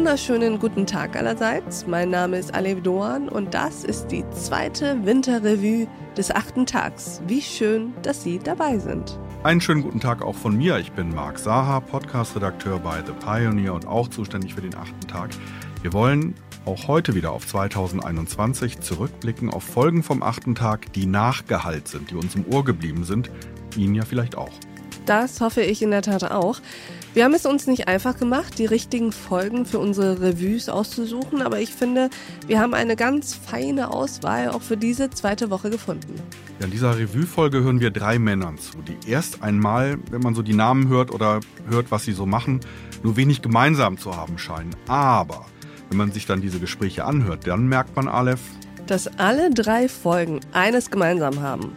wunderschönen 0.00 0.58
guten 0.58 0.86
Tag 0.86 1.14
allerseits. 1.14 1.86
Mein 1.86 2.08
Name 2.08 2.38
ist 2.38 2.54
Alev 2.54 2.80
Doan 2.80 3.28
und 3.28 3.52
das 3.52 3.84
ist 3.84 4.06
die 4.06 4.24
zweite 4.30 5.04
Winterrevue 5.04 5.88
des 6.16 6.30
achten 6.30 6.64
Tags. 6.64 7.20
Wie 7.26 7.42
schön, 7.42 7.92
dass 8.00 8.22
Sie 8.22 8.38
dabei 8.38 8.78
sind. 8.78 9.18
Einen 9.42 9.60
schönen 9.60 9.82
guten 9.82 10.00
Tag 10.00 10.22
auch 10.22 10.36
von 10.36 10.56
mir. 10.56 10.78
Ich 10.78 10.90
bin 10.92 11.14
Marc 11.14 11.38
Saha, 11.38 11.80
Podcast-Redakteur 11.80 12.78
bei 12.78 13.02
The 13.04 13.12
Pioneer 13.12 13.74
und 13.74 13.86
auch 13.86 14.08
zuständig 14.08 14.54
für 14.54 14.62
den 14.62 14.74
achten 14.74 15.06
Tag. 15.06 15.32
Wir 15.82 15.92
wollen 15.92 16.34
auch 16.64 16.88
heute 16.88 17.14
wieder 17.14 17.32
auf 17.32 17.46
2021 17.46 18.80
zurückblicken 18.80 19.50
auf 19.50 19.64
Folgen 19.64 20.02
vom 20.02 20.22
achten 20.22 20.54
Tag, 20.54 20.94
die 20.94 21.04
nachgehalt 21.04 21.88
sind, 21.88 22.10
die 22.10 22.14
uns 22.14 22.34
im 22.34 22.46
Ohr 22.50 22.64
geblieben 22.64 23.04
sind. 23.04 23.30
Ihnen 23.76 23.94
ja 23.94 24.06
vielleicht 24.06 24.34
auch. 24.34 24.52
Das 25.06 25.40
hoffe 25.40 25.62
ich 25.62 25.82
in 25.82 25.90
der 25.90 26.02
Tat 26.02 26.30
auch. 26.30 26.60
Wir 27.12 27.24
haben 27.24 27.34
es 27.34 27.44
uns 27.44 27.66
nicht 27.66 27.88
einfach 27.88 28.16
gemacht, 28.16 28.58
die 28.58 28.66
richtigen 28.66 29.10
Folgen 29.10 29.66
für 29.66 29.80
unsere 29.80 30.20
Revues 30.20 30.68
auszusuchen, 30.68 31.42
aber 31.42 31.58
ich 31.58 31.74
finde, 31.74 32.08
wir 32.46 32.60
haben 32.60 32.72
eine 32.72 32.94
ganz 32.94 33.34
feine 33.34 33.90
Auswahl 33.92 34.50
auch 34.50 34.62
für 34.62 34.76
diese 34.76 35.10
zweite 35.10 35.50
Woche 35.50 35.70
gefunden. 35.70 36.14
Ja, 36.60 36.66
in 36.66 36.70
dieser 36.70 36.96
Revue-Folge 36.96 37.64
hören 37.64 37.80
wir 37.80 37.90
drei 37.90 38.20
Männern 38.20 38.58
zu, 38.58 38.78
die 38.82 39.10
erst 39.10 39.42
einmal, 39.42 39.98
wenn 40.10 40.20
man 40.20 40.36
so 40.36 40.42
die 40.42 40.54
Namen 40.54 40.88
hört 40.88 41.10
oder 41.10 41.40
hört, 41.68 41.90
was 41.90 42.04
sie 42.04 42.12
so 42.12 42.26
machen, 42.26 42.60
nur 43.02 43.16
wenig 43.16 43.42
gemeinsam 43.42 43.98
zu 43.98 44.16
haben 44.16 44.38
scheinen. 44.38 44.76
Aber 44.86 45.46
wenn 45.88 45.98
man 45.98 46.12
sich 46.12 46.26
dann 46.26 46.40
diese 46.40 46.60
Gespräche 46.60 47.04
anhört, 47.04 47.46
dann 47.46 47.66
merkt 47.66 47.96
man, 47.96 48.06
Aleph, 48.06 48.40
dass 48.86 49.06
alle 49.18 49.50
drei 49.50 49.88
Folgen 49.88 50.40
eines 50.52 50.90
gemeinsam 50.90 51.40
haben. 51.40 51.72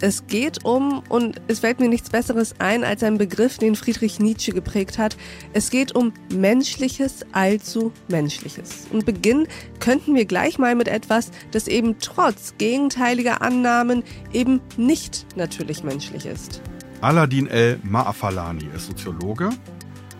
Es 0.00 0.28
geht 0.28 0.64
um, 0.64 1.02
und 1.08 1.40
es 1.48 1.58
fällt 1.58 1.80
mir 1.80 1.88
nichts 1.88 2.10
Besseres 2.10 2.54
ein 2.60 2.84
als 2.84 3.02
ein 3.02 3.18
Begriff, 3.18 3.58
den 3.58 3.74
Friedrich 3.74 4.20
Nietzsche 4.20 4.52
geprägt 4.52 4.96
hat. 4.96 5.16
Es 5.52 5.70
geht 5.70 5.96
um 5.96 6.12
Menschliches 6.32 7.26
allzu 7.32 7.92
Menschliches. 8.08 8.86
Und 8.92 9.04
beginnen 9.04 9.48
könnten 9.80 10.14
wir 10.14 10.24
gleich 10.24 10.56
mal 10.58 10.76
mit 10.76 10.86
etwas, 10.86 11.32
das 11.50 11.66
eben 11.66 11.96
trotz 11.98 12.54
gegenteiliger 12.58 13.42
Annahmen 13.42 14.04
eben 14.32 14.60
nicht 14.76 15.26
natürlich 15.36 15.82
menschlich 15.82 16.26
ist. 16.26 16.62
Aladin 17.00 17.48
El 17.48 17.80
Maafalani 17.82 18.68
ist 18.76 18.86
Soziologe 18.86 19.50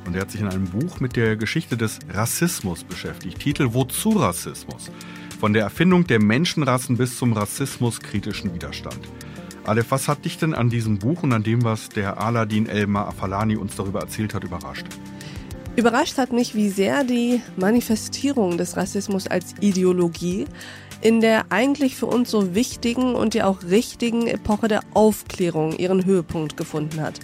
und 0.07 0.15
er 0.15 0.23
hat 0.23 0.33
sich 0.33 0.41
in 0.41 0.49
einem 0.49 0.65
Buch 0.65 0.99
mit 0.99 1.15
der 1.15 1.37
Geschichte 1.37 1.77
des 1.77 2.01
Rassismus 2.09 2.83
beschäftigt. 2.83 3.39
Titel 3.39 3.69
Wozu 3.75 4.11
Rassismus? 4.11 4.91
Von 5.39 5.53
der 5.53 5.63
Erfindung 5.63 6.05
der 6.05 6.21
Menschenrassen 6.21 6.97
bis 6.97 7.17
zum 7.17 7.33
rassismuskritischen 7.33 8.53
Widerstand. 8.55 8.99
Aleph, 9.69 9.91
was 9.91 10.09
hat 10.09 10.25
dich 10.25 10.39
denn 10.39 10.55
an 10.55 10.71
diesem 10.71 10.99
Buch 10.99 11.23
und 11.23 11.33
an 11.33 11.43
dem, 11.43 11.63
was 11.63 11.91
der 11.91 12.19
Aladin 12.19 12.67
Elmar 12.67 13.09
Afalani 13.09 13.57
uns 13.57 13.77
darüber 13.77 14.01
erzählt 14.01 14.33
hat, 14.33 14.43
überrascht? 14.43 14.87
Überrascht 15.77 16.17
hat 16.17 16.33
mich, 16.33 16.55
wie 16.55 16.71
sehr 16.71 17.05
die 17.05 17.43
Manifestierung 17.57 18.57
des 18.57 18.77
Rassismus 18.77 19.27
als 19.27 19.55
Ideologie 19.61 20.47
in 21.01 21.21
der 21.21 21.53
eigentlich 21.53 21.97
für 21.97 22.07
uns 22.07 22.31
so 22.31 22.55
wichtigen 22.55 23.15
und 23.15 23.35
ja 23.35 23.47
auch 23.47 23.63
richtigen 23.63 24.27
Epoche 24.27 24.69
der 24.69 24.81
Aufklärung 24.95 25.77
ihren 25.77 26.05
Höhepunkt 26.05 26.57
gefunden 26.57 27.01
hat. 27.01 27.21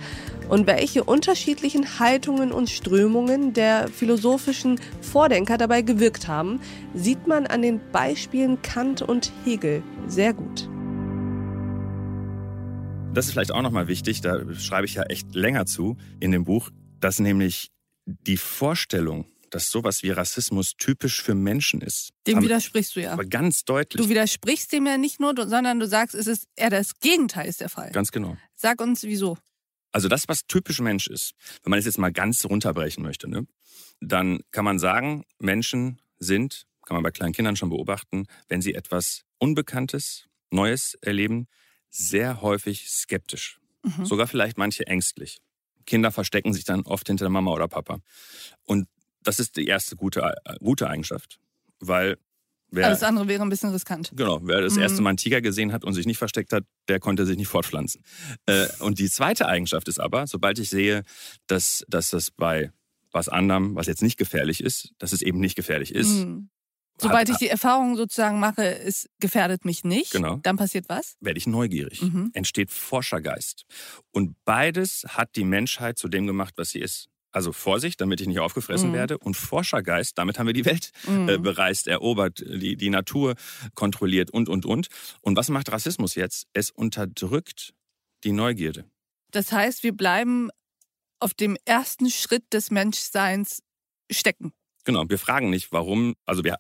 Und 0.49 0.67
welche 0.67 1.03
unterschiedlichen 1.03 1.99
Haltungen 1.99 2.53
und 2.53 2.71
Strömungen 2.71 3.53
der 3.53 3.89
philosophischen 3.89 4.79
Vordenker 5.01 5.59
dabei 5.59 5.83
gewirkt 5.83 6.29
haben, 6.29 6.61
sieht 6.95 7.27
man 7.27 7.47
an 7.47 7.63
den 7.63 7.81
Beispielen 7.91 8.61
Kant 8.63 9.03
und 9.03 9.33
Hegel 9.45 9.83
sehr 10.07 10.35
gut. 10.35 10.69
Das 13.15 13.27
ist 13.27 13.33
vielleicht 13.33 13.53
auch 13.53 13.63
nochmal 13.63 13.87
wichtig, 13.87 14.23
da 14.23 14.41
schreibe 14.57 14.87
ich 14.87 14.95
ja 14.95 15.05
echt 15.05 15.37
länger 15.37 15.67
zu 15.67 15.97
in 16.19 16.33
dem 16.33 16.45
Buch, 16.45 16.71
dass 16.99 17.21
nämlich 17.21 17.71
die 18.07 18.37
Vorstellung, 18.37 19.27
dass 19.51 19.71
sowas 19.71 20.03
wie 20.03 20.11
Rassismus 20.11 20.73
typisch 20.77 21.23
für 21.23 21.37
Menschen 21.37 21.81
ist. 21.81 22.11
Dem 22.27 22.39
aber, 22.39 22.47
widersprichst 22.47 22.97
du 22.97 23.03
ja. 23.03 23.13
Aber 23.13 23.25
ganz 23.25 23.65
deutlich. 23.65 24.03
Du 24.03 24.09
widersprichst 24.09 24.73
dem 24.73 24.87
ja 24.87 24.99
nicht 24.99 25.21
nur, 25.21 25.33
sondern 25.37 25.79
du 25.79 25.87
sagst, 25.87 26.17
es 26.17 26.27
ist 26.27 26.49
eher 26.57 26.71
das 26.71 26.99
Gegenteil 26.99 27.47
ist 27.47 27.61
der 27.61 27.69
Fall. 27.69 27.93
Ganz 27.93 28.11
genau. 28.11 28.37
Sag 28.57 28.81
uns 28.81 29.05
wieso. 29.05 29.39
Also 29.93 30.09
das, 30.09 30.27
was 30.27 30.47
typisch 30.49 30.81
Mensch 30.81 31.07
ist, 31.07 31.35
wenn 31.63 31.71
man 31.71 31.79
es 31.79 31.85
jetzt 31.85 31.99
mal 31.99 32.11
ganz 32.11 32.45
runterbrechen 32.45 33.05
möchte, 33.05 33.31
ne, 33.31 33.47
dann 34.01 34.41
kann 34.51 34.65
man 34.65 34.81
sagen, 34.81 35.25
Menschen 35.39 36.01
sind, 36.19 36.67
kann 36.85 36.97
man 36.97 37.05
bei 37.05 37.13
kleinen 37.13 37.33
Kindern 37.33 37.55
schon 37.55 37.71
beobachten, 37.71 38.27
wenn 38.49 38.61
sie 38.61 38.75
etwas 38.75 39.23
Unbekanntes, 39.39 40.27
Neues 40.51 40.99
erleben, 41.01 41.47
sehr 41.95 42.43
häufig 42.43 42.91
skeptisch. 42.91 43.61
Mhm. 43.83 44.05
Sogar 44.05 44.27
vielleicht 44.27 44.59
manche 44.59 44.87
ängstlich. 44.87 45.39
Kinder 45.87 46.11
verstecken 46.11 46.53
sich 46.53 46.65
dann 46.65 46.83
oft 46.83 47.07
hinter 47.07 47.27
der 47.27 47.31
Mama 47.31 47.53
oder 47.53 47.69
Papa. 47.69 47.99
Und 48.65 48.89
das 49.23 49.39
ist 49.39 49.57
die 49.57 49.67
erste 49.67 49.97
gute, 49.97 50.21
äh, 50.23 50.57
gute 50.59 50.89
Eigenschaft. 50.89 51.39
Weil 51.79 52.17
wer. 52.71 52.87
Alles 52.87 53.03
andere 53.03 53.29
wäre 53.29 53.43
ein 53.43 53.49
bisschen 53.49 53.71
riskant. 53.71 54.11
Genau. 54.17 54.41
Wer 54.43 54.61
das 54.61 54.77
erste 54.77 54.99
mhm. 54.99 55.05
Mal 55.05 55.11
einen 55.11 55.17
Tiger 55.19 55.41
gesehen 55.41 55.73
hat 55.73 55.85
und 55.85 55.95
sich 55.95 56.07
nicht 56.07 56.19
versteckt 56.19 56.53
hat, 56.53 56.65
der 56.89 56.99
konnte 56.99 57.27
sich 57.27 57.37
nicht 57.37 57.49
fortpflanzen. 57.49 58.03
Äh, 58.47 58.67
und 58.81 58.99
die 58.99 59.11
zweite 59.11 59.47
Eigenschaft 59.47 59.87
ist 59.87 60.01
aber, 60.01 60.27
sobald 60.27 60.59
ich 60.59 60.71
sehe, 60.71 61.05
dass, 61.47 61.85
dass 61.89 62.11
das 62.11 62.31
bei 62.31 62.73
was 63.13 63.29
anderem, 63.29 63.77
was 63.77 63.87
jetzt 63.87 64.03
nicht 64.03 64.17
gefährlich 64.17 64.61
ist, 64.61 64.93
dass 64.99 65.13
es 65.13 65.23
eben 65.23 65.39
nicht 65.39 65.55
gefährlich 65.55 65.95
ist, 65.95 66.25
mhm. 66.25 66.49
Sobald 67.01 67.29
ich 67.29 67.37
die 67.39 67.49
Erfahrung 67.49 67.97
sozusagen 67.97 68.39
mache, 68.39 68.79
es 68.79 69.09
gefährdet 69.19 69.65
mich 69.65 69.83
nicht, 69.85 70.13
genau. 70.13 70.37
dann 70.43 70.57
passiert 70.57 70.89
was? 70.89 71.17
Werde 71.21 71.39
ich 71.39 71.47
neugierig. 71.47 72.03
Mhm. 72.03 72.31
Entsteht 72.35 72.71
Forschergeist. 72.71 73.65
Und 74.13 74.37
beides 74.45 75.05
hat 75.09 75.35
die 75.35 75.45
Menschheit 75.45 75.99
zu 75.99 76.09
dem 76.09 76.27
gemacht, 76.27 76.55
was 76.57 76.71
sie 76.71 76.81
ist. 76.81 77.09
Also 77.33 77.53
Vorsicht, 77.53 78.01
damit 78.01 78.21
ich 78.21 78.29
nicht 78.29 78.39
aufgefressen 78.39 78.91
mhm. 78.91 78.95
werde. 78.95 79.19
Und 79.19 79.37
Forschergeist, 79.37 80.17
damit 80.17 80.39
haben 80.39 80.47
wir 80.47 80.53
die 80.53 80.65
Welt 80.65 80.93
äh, 81.07 81.11
mhm. 81.11 81.29
äh, 81.29 81.39
bereist, 81.39 81.89
erobert, 81.89 82.39
die, 82.39 82.77
die 82.77 82.91
Natur 82.91 83.35
kontrolliert 83.75 84.31
und, 84.31 84.49
und, 84.49 84.65
und. 84.65 84.87
Und 85.21 85.37
was 85.37 85.49
macht 85.49 85.73
Rassismus 85.73 86.15
jetzt? 86.15 86.47
Es 86.53 86.71
unterdrückt 86.71 87.75
die 88.23 88.31
Neugierde. 88.31 88.85
Das 89.33 89.51
heißt, 89.51 89.83
wir 89.83 89.97
bleiben 89.97 90.51
auf 91.19 91.35
dem 91.35 91.57
ersten 91.65 92.09
Schritt 92.09 92.45
des 92.53 92.71
Menschseins 92.71 93.63
stecken. 94.13 94.53
Genau, 94.85 95.05
wir 95.09 95.19
fragen 95.19 95.51
nicht, 95.51 95.73
warum, 95.73 96.15
also 96.27 96.45
wir, 96.45 96.59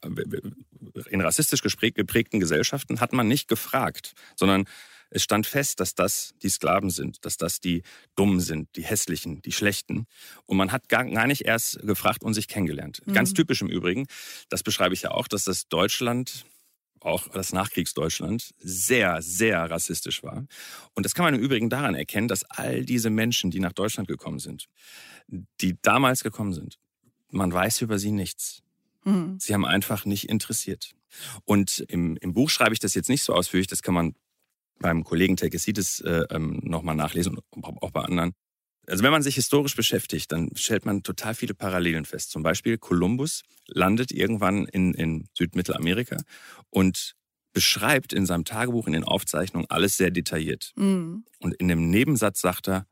in 1.11 1.21
rassistisch 1.21 1.63
geprägten 1.63 2.41
Gesellschaften 2.41 3.01
hat 3.01 3.13
man 3.13 3.29
nicht 3.29 3.49
gefragt, 3.49 4.15
sondern 4.37 4.65
es 5.11 5.23
stand 5.23 5.47
fest, 5.47 5.79
dass 5.81 5.95
das 5.95 6.35
die 6.43 6.49
Sklaven 6.49 6.91
sind, 6.91 7.25
dass 7.25 7.37
das 7.37 7.61
die 7.61 7.83
Dummen 8.17 8.41
sind, 8.41 8.69
die 8.77 8.83
Hässlichen, 8.83 9.43
die 9.43 9.53
Schlechten. 9.53 10.07
Und 10.47 10.57
man 10.57 10.73
hat 10.73 10.89
gar, 10.89 11.05
gar 11.05 11.27
nicht 11.27 11.43
erst 11.43 11.79
gefragt 11.83 12.25
und 12.25 12.35
sich 12.35 12.49
kennengelernt. 12.49 13.01
Mhm. 13.07 13.13
Ganz 13.13 13.33
typisch 13.33 13.63
im 13.63 13.69
Übrigen, 13.69 14.07
das 14.49 14.63
beschreibe 14.63 14.95
ich 14.95 15.03
ja 15.03 15.13
auch, 15.13 15.29
dass 15.29 15.45
das 15.45 15.69
Deutschland 15.69 16.45
auch 17.01 17.29
das 17.29 17.53
Nachkriegsdeutschland 17.53 18.55
sehr, 18.59 19.21
sehr 19.23 19.71
rassistisch 19.71 20.23
war. 20.23 20.47
Und 20.95 21.05
das 21.05 21.15
kann 21.15 21.25
man 21.25 21.35
im 21.35 21.41
Übrigen 21.41 21.69
daran 21.69 21.95
erkennen, 21.95 22.29
dass 22.29 22.45
all 22.45 22.85
diese 22.85 23.11
Menschen, 23.11 23.51
die 23.51 23.61
nach 23.61 23.73
Deutschland 23.75 24.09
gekommen 24.09 24.39
sind, 24.39 24.67
die 25.61 25.77
damals 25.83 26.23
gekommen 26.23 26.55
sind, 26.55 26.79
man 27.35 27.53
weiß 27.53 27.83
über 27.83 27.99
sie 27.99 28.13
nichts. 28.13 28.63
Mhm. 29.05 29.39
Sie 29.39 29.53
haben 29.55 29.65
einfach 29.65 30.05
nicht 30.05 30.29
interessiert. 30.29 30.95
Und 31.45 31.81
im, 31.89 32.17
im 32.17 32.33
Buch 32.33 32.51
schreibe 32.51 32.73
ich 32.73 32.81
das 32.81 32.95
jetzt 32.95 33.09
nicht 33.09 33.23
so 33.23 33.35
ausführlich, 33.35 33.67
das 33.67 33.83
kann 33.83 33.95
man 33.95 34.15
beim 34.79 35.05
Kollegen 35.05 35.37
Tekesides 35.37 36.01
äh, 36.01 36.25
ähm, 36.31 36.61
nochmal 36.63 36.97
nachlesen, 36.97 37.39
auch 37.81 37.91
bei 37.91 38.03
anderen. 38.03 38.33
Also 38.87 39.03
wenn 39.03 39.13
man 39.13 39.23
sich 39.23 39.37
historisch 39.37 39.77
beschäftigt, 39.77 40.31
dann 40.33 40.51
stellt 40.57 40.85
man 40.85 41.03
total 41.03 41.35
viele 41.35 41.55
Parallelen 41.55 42.05
fest. 42.05 42.31
Zum 42.31 42.43
Beispiel 42.43 42.77
Kolumbus 42.77 43.43
landet 43.67 44.13
irgendwann 44.13 44.67
in, 44.67 44.93
in 44.95 45.29
Südmittelamerika 45.33 46.19
und 46.71 47.15
beschreibt 47.53 48.13
in 48.13 48.27
seinem 48.27 48.45
Tagebuch, 48.45 48.87
in 48.87 48.93
den 48.93 49.05
Aufzeichnungen 49.05 49.71
alles 49.71 49.97
sehr 49.97 50.11
detailliert. 50.11 50.73
Mhm. 50.77 51.25
Und 51.39 51.55
in 51.55 51.69
dem 51.69 51.89
Nebensatz 51.89 52.41
sagt 52.41 52.69
er, 52.69 52.87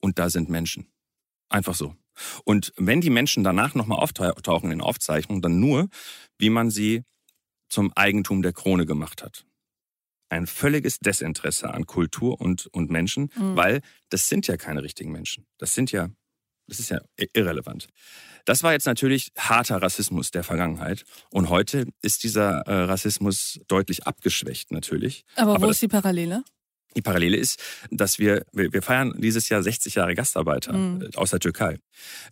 und 0.00 0.18
da 0.18 0.28
sind 0.28 0.50
Menschen. 0.50 0.86
Einfach 1.48 1.74
so. 1.74 1.96
Und 2.44 2.72
wenn 2.76 3.00
die 3.00 3.10
Menschen 3.10 3.44
danach 3.44 3.74
nochmal 3.74 3.98
auftauchen 3.98 4.70
in 4.70 4.80
Aufzeichnungen, 4.80 5.42
dann 5.42 5.60
nur, 5.60 5.88
wie 6.38 6.50
man 6.50 6.70
sie 6.70 7.02
zum 7.68 7.92
Eigentum 7.94 8.42
der 8.42 8.52
Krone 8.52 8.86
gemacht 8.86 9.22
hat. 9.22 9.44
Ein 10.28 10.46
völliges 10.46 10.98
Desinteresse 10.98 11.72
an 11.72 11.86
Kultur 11.86 12.40
und, 12.40 12.66
und 12.68 12.90
Menschen, 12.90 13.30
mhm. 13.36 13.56
weil 13.56 13.80
das 14.10 14.28
sind 14.28 14.46
ja 14.46 14.56
keine 14.56 14.82
richtigen 14.82 15.12
Menschen. 15.12 15.46
Das 15.58 15.74
sind 15.74 15.92
ja, 15.92 16.08
das 16.66 16.80
ist 16.80 16.90
ja 16.90 17.00
irrelevant. 17.32 17.88
Das 18.44 18.62
war 18.62 18.72
jetzt 18.72 18.86
natürlich 18.86 19.32
harter 19.38 19.80
Rassismus 19.80 20.30
der 20.30 20.44
Vergangenheit. 20.44 21.04
Und 21.30 21.48
heute 21.48 21.86
ist 22.02 22.24
dieser 22.24 22.60
äh, 22.66 22.84
Rassismus 22.84 23.60
deutlich 23.68 24.06
abgeschwächt 24.06 24.70
natürlich. 24.70 25.24
Aber 25.36 25.52
wo 25.52 25.56
Aber 25.56 25.70
ist 25.70 25.82
die 25.82 25.88
Parallele? 25.88 26.44
Die 26.96 27.02
Parallele 27.02 27.36
ist, 27.36 27.62
dass 27.90 28.18
wir, 28.18 28.44
wir 28.52 28.82
feiern 28.82 29.14
dieses 29.18 29.48
Jahr 29.48 29.62
60 29.62 29.96
Jahre 29.96 30.14
Gastarbeiter 30.14 30.72
mhm. 30.72 31.02
Äh, 31.02 31.16
aus 31.16 31.30
der 31.30 31.40
Türkei. 31.40 31.78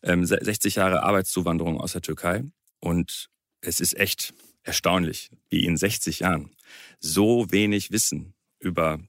60 0.03 0.77
ähm, 0.77 0.81
Jahre 0.81 1.03
Arbeitszuwanderung 1.03 1.81
aus 1.81 1.93
der 1.93 2.03
Türkei. 2.03 2.45
Und 2.81 3.29
es 3.61 3.81
ist 3.81 3.97
echt 3.97 4.35
erstaunlich, 4.63 5.31
wie 5.51 5.65
in 5.65 5.77
60 5.77 6.21
Jahren 6.21 6.51
so 7.01 7.51
wenig 7.51 7.91
Wissen 7.91 8.35
über 8.61 9.01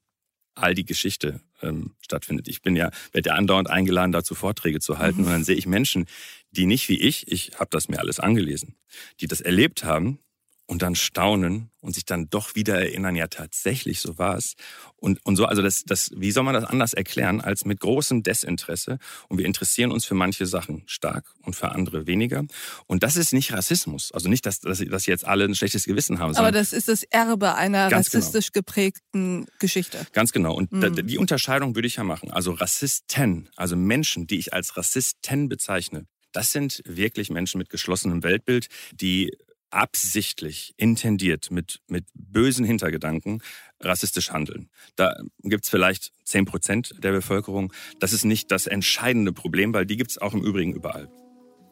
all 0.56 0.76
die 0.76 0.86
Geschichte 0.86 1.42
ähm, 1.62 1.96
stattfindet. 2.02 2.48
Ich 2.48 2.62
bin 2.62 2.76
ja, 2.76 2.92
werde 3.12 3.30
ja 3.30 3.36
andauernd 3.36 3.70
eingeladen, 3.70 4.12
dazu 4.12 4.36
Vorträge 4.36 4.80
zu 4.80 4.98
halten. 4.98 5.22
Mhm. 5.22 5.26
Und 5.28 5.32
dann 5.34 5.44
sehe 5.44 5.56
ich 5.56 5.66
Menschen, 5.66 6.06
die 6.52 6.66
nicht 6.66 6.90
wie 6.90 7.00
ich, 7.00 7.32
ich 7.32 7.60
habe 7.60 7.70
das 7.72 7.90
mir 7.90 8.00
alles 8.00 8.20
angelesen, 8.20 8.76
die 9.20 9.28
das 9.28 9.42
erlebt 9.42 9.84
haben 9.84 10.20
und 10.66 10.82
dann 10.82 10.96
staunen 10.96 11.70
und 11.82 11.94
sich 11.94 12.06
dann 12.06 12.30
doch 12.30 12.56
wieder 12.56 12.80
erinnern, 12.80 13.16
ja 13.16 13.28
tatsächlich, 13.28 14.00
so 14.00 14.18
war 14.18 14.38
es. 14.38 14.54
Und, 14.96 15.20
und 15.26 15.36
so, 15.36 15.46
also 15.46 15.62
das, 15.62 15.84
das, 15.86 16.12
wie 16.16 16.32
soll 16.32 16.44
man 16.44 16.54
das 16.54 16.64
anders 16.64 16.94
erklären 16.94 17.42
als 17.42 17.66
mit 17.66 17.82
großem 17.82 18.24
Desinteresse? 18.24 18.98
Und 19.28 19.40
wir 19.40 19.46
interessieren 19.46 19.92
uns 19.92 20.06
für 20.06 20.16
manche 20.16 20.46
Sachen 20.46 20.84
stark 20.86 21.26
und 21.42 21.56
für 21.56 21.74
andere 21.74 22.08
weniger. 22.08 22.44
Und 22.88 23.04
das 23.04 23.18
ist 23.18 23.34
nicht 23.34 23.52
Rassismus. 23.52 24.12
Also 24.14 24.30
nicht, 24.30 24.46
dass, 24.46 24.62
dass, 24.62 24.80
dass 24.80 25.06
jetzt 25.06 25.26
alle 25.26 25.44
ein 25.44 25.56
schlechtes 25.56 25.84
Gewissen 25.84 26.20
haben. 26.20 26.36
Aber 26.38 26.52
das 26.52 26.72
ist 26.72 26.88
das 26.88 27.04
Erbe 27.04 27.56
einer 27.56 27.90
genau. 27.90 27.98
rassistisch 27.98 28.54
genau. 28.54 28.62
geprägten 28.62 29.48
Geschichte. 29.60 30.08
Ganz 30.14 30.32
genau. 30.32 30.56
Und 30.56 30.72
mhm. 30.72 31.06
die 31.06 31.18
Unterscheidung 31.18 31.76
würde 31.76 31.88
ich 31.88 31.98
ja 31.98 32.06
machen. 32.06 32.32
Also 32.32 32.54
Rassisten, 32.54 33.50
also 33.58 33.76
Menschen, 33.76 34.28
die 34.28 34.40
ich 34.40 34.54
als 34.54 34.78
Rassisten 34.78 35.50
bezeichne, 35.50 36.06
das 36.32 36.52
sind 36.52 36.82
wirklich 36.86 37.30
Menschen 37.30 37.60
mit 37.60 37.70
geschlossenem 37.70 38.24
Weltbild, 38.24 38.68
die 38.94 39.38
absichtlich, 39.74 40.74
intendiert, 40.78 41.50
mit, 41.52 41.80
mit 41.88 42.06
bösen 42.14 42.66
Hintergedanken 42.66 43.42
rassistisch 43.80 44.32
handeln. 44.32 44.70
Da 44.96 45.16
gibt's 45.40 45.70
vielleicht 45.70 46.12
zehn 46.24 46.46
Prozent 46.46 46.94
der 47.04 47.12
Bevölkerung. 47.12 47.74
Das 48.00 48.14
ist 48.14 48.24
nicht 48.24 48.52
das 48.52 48.68
entscheidende 48.68 49.34
Problem, 49.34 49.74
weil 49.74 49.86
die 49.86 49.98
gibt's 49.98 50.18
auch 50.18 50.34
im 50.34 50.44
Übrigen 50.44 50.74
überall. 50.74 51.10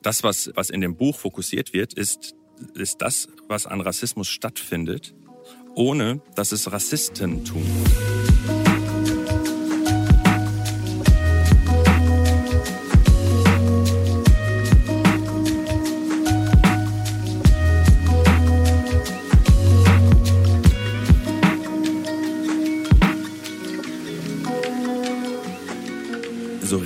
Das, 0.01 0.23
was, 0.23 0.51
was 0.55 0.69
in 0.69 0.81
dem 0.81 0.97
Buch 0.97 1.17
fokussiert 1.19 1.73
wird, 1.73 1.93
ist, 1.93 2.33
ist 2.73 3.01
das, 3.01 3.27
was 3.47 3.67
an 3.67 3.81
Rassismus 3.81 4.27
stattfindet, 4.27 5.13
ohne 5.75 6.21
dass 6.35 6.51
es 6.51 6.71
Rassisten 6.71 7.45
tun. 7.45 8.20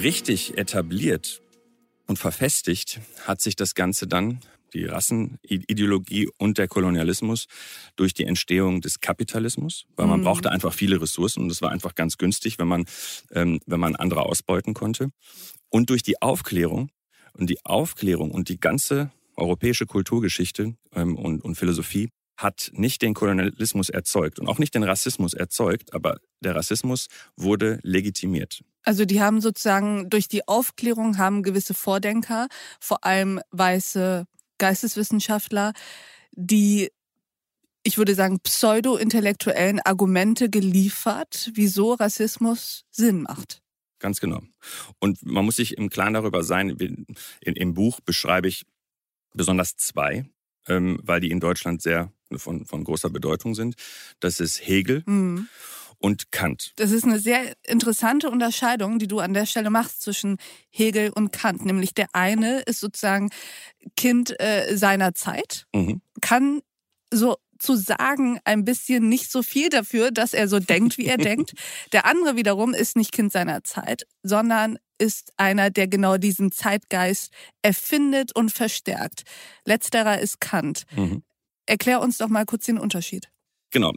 Richtig 0.06 0.56
etabliert 0.56 1.42
und 2.06 2.20
verfestigt 2.20 3.02
hat 3.24 3.42
sich 3.42 3.56
das 3.56 3.74
Ganze 3.74 4.06
dann, 4.06 4.40
die 4.76 4.86
Rassenideologie 4.86 6.30
und 6.38 6.60
der 6.60 6.68
Kolonialismus, 6.68 7.48
durch 7.96 8.14
die 8.14 8.26
Entstehung 8.26 8.82
des 8.82 9.00
Kapitalismus, 9.00 9.86
weil 9.96 10.06
man 10.06 10.20
mhm. 10.20 10.26
brauchte 10.26 10.52
einfach 10.52 10.74
viele 10.74 11.02
Ressourcen 11.02 11.42
und 11.42 11.52
es 11.52 11.62
war 11.64 11.72
einfach 11.72 11.96
ganz 11.96 12.20
günstig, 12.20 12.60
wenn 12.60 12.68
man, 12.68 12.86
ähm, 13.32 13.60
wenn 13.66 13.80
man 13.80 13.96
andere 13.96 14.22
ausbeuten 14.22 14.76
konnte. 14.76 15.10
Und 15.70 15.90
durch 15.90 16.04
die 16.04 16.22
Aufklärung 16.22 16.92
und 17.34 17.50
die 17.50 17.66
Aufklärung 17.66 18.30
und 18.30 18.50
die 18.50 18.60
ganze 18.60 19.12
europäische 19.36 19.88
Kulturgeschichte 19.88 20.76
ähm, 20.94 21.16
und, 21.16 21.44
und 21.44 21.56
Philosophie 21.56 22.10
hat 22.38 22.72
nicht 22.74 23.02
den 23.02 23.14
Kolonialismus 23.14 23.90
erzeugt 23.90 24.40
und 24.40 24.48
auch 24.48 24.60
nicht 24.60 24.76
den 24.76 24.84
Rassismus 24.84 25.34
erzeugt, 25.34 25.94
aber 25.94 26.20
der 26.42 26.56
Rassismus 26.56 27.08
wurde 27.36 27.80
legitimiert. 27.84 28.64
Also 28.84 29.06
die 29.06 29.22
haben 29.22 29.42
sozusagen 29.42 30.10
durch 30.10 30.28
die 30.28 30.48
Aufklärung 30.48 31.18
haben 31.18 31.44
gewisse 31.44 31.74
Vordenker, 31.74 32.48
vor 32.80 33.04
allem 33.04 33.42
weiße 33.52 34.26
Geisteswissenschaftler, 34.58 35.74
die 36.32 36.92
ich 37.88 38.00
würde 38.00 38.16
sagen, 38.16 38.40
pseudo-intellektuellen 38.40 39.80
Argumente 39.80 40.50
geliefert, 40.50 41.52
wieso 41.54 41.94
Rassismus 41.94 42.84
Sinn 42.90 43.22
macht. 43.22 43.62
Ganz 44.00 44.20
genau. 44.20 44.42
Und 45.00 45.24
man 45.24 45.46
muss 45.46 45.58
sich 45.58 45.78
im 45.78 45.90
Klaren 45.90 46.16
darüber 46.16 46.44
sein, 46.44 46.72
in, 46.72 47.06
im 47.42 47.74
Buch 47.76 48.00
beschreibe 48.02 48.48
ich 48.48 48.66
besonders 49.34 49.78
zwei, 49.78 50.26
ähm, 50.68 51.00
weil 51.04 51.20
die 51.20 51.32
in 51.32 51.40
Deutschland 51.40 51.82
sehr 51.82 52.12
von, 52.36 52.66
von 52.66 52.84
großer 52.84 53.10
Bedeutung 53.10 53.56
sind. 53.56 53.76
Das 54.20 54.40
ist 54.40 54.66
Hegel 54.66 55.04
mhm. 55.06 55.48
und 56.00 56.32
Kant. 56.32 56.74
Das 56.76 56.92
ist 56.92 57.04
eine 57.04 57.20
sehr 57.20 57.54
interessante 57.64 58.30
Unterscheidung, 58.30 59.00
die 59.00 59.08
du 59.08 59.20
an 59.20 59.34
der 59.34 59.46
Stelle 59.46 59.70
machst 59.70 60.02
zwischen 60.02 60.38
Hegel 60.70 61.12
und 61.14 61.32
Kant. 61.32 61.66
Nämlich 61.66 61.94
der 61.94 62.08
eine 62.14 62.62
ist 62.62 62.80
sozusagen 62.80 63.30
Kind 63.96 64.40
äh, 64.40 64.76
seiner 64.76 65.14
Zeit, 65.14 65.68
mhm. 65.74 66.02
kann 66.22 66.62
so 67.12 67.38
zu 67.60 67.76
sagen 67.76 68.40
ein 68.44 68.66
bisschen 68.66 69.08
nicht 69.08 69.32
so 69.32 69.42
viel 69.42 69.70
dafür, 69.70 70.12
dass 70.12 70.34
er 70.34 70.48
so 70.48 70.60
denkt, 70.60 70.98
wie 70.98 71.06
er 71.06 71.18
denkt. 71.18 71.54
Der 71.92 72.06
andere 72.06 72.36
wiederum 72.36 72.74
ist 72.74 72.96
nicht 72.96 73.12
Kind 73.12 73.32
seiner 73.32 73.64
Zeit, 73.64 74.06
sondern 74.24 74.78
ist 74.98 75.34
einer, 75.38 75.70
der 75.70 75.88
genau 75.88 76.18
diesen 76.18 76.52
Zeitgeist 76.52 77.32
erfindet 77.62 78.36
und 78.36 78.52
verstärkt. 78.52 79.24
Letzterer 79.66 80.20
ist 80.20 80.40
Kant. 80.40 80.84
Mhm. 80.96 81.24
Erklär 81.66 82.02
uns 82.02 82.18
doch 82.18 82.30
mal 82.30 82.46
kurz 82.46 82.66
den 82.66 82.78
Unterschied. 82.78 83.30
Genau. 83.72 83.94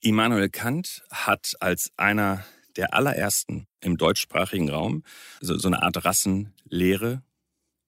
Immanuel 0.00 0.48
Kant 0.50 1.02
hat 1.10 1.54
als 1.60 1.90
einer 1.96 2.44
der 2.76 2.94
allerersten 2.94 3.66
im 3.80 3.96
deutschsprachigen 3.96 4.68
Raum 4.68 5.02
so, 5.40 5.56
so 5.56 5.68
eine 5.68 5.82
Art 5.82 6.04
Rassenlehre, 6.04 7.22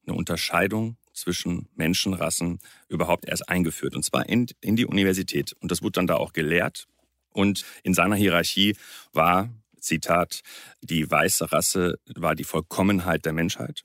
eine 0.06 0.16
Unterscheidung 0.16 0.96
zwischen 1.20 1.68
Menschenrassen 1.74 2.60
überhaupt 2.88 3.26
erst 3.26 3.48
eingeführt. 3.48 3.94
Und 3.94 4.04
zwar 4.04 4.28
in, 4.28 4.46
in 4.60 4.76
die 4.76 4.86
Universität. 4.86 5.54
Und 5.60 5.70
das 5.70 5.82
wurde 5.82 5.92
dann 5.92 6.06
da 6.06 6.16
auch 6.16 6.32
gelehrt. 6.32 6.86
Und 7.30 7.64
in 7.82 7.94
seiner 7.94 8.16
Hierarchie 8.16 8.76
war, 9.12 9.50
Zitat, 9.80 10.42
die 10.82 11.08
weiße 11.10 11.52
Rasse 11.52 11.98
war 12.14 12.34
die 12.34 12.44
Vollkommenheit 12.44 13.24
der 13.24 13.32
Menschheit. 13.32 13.84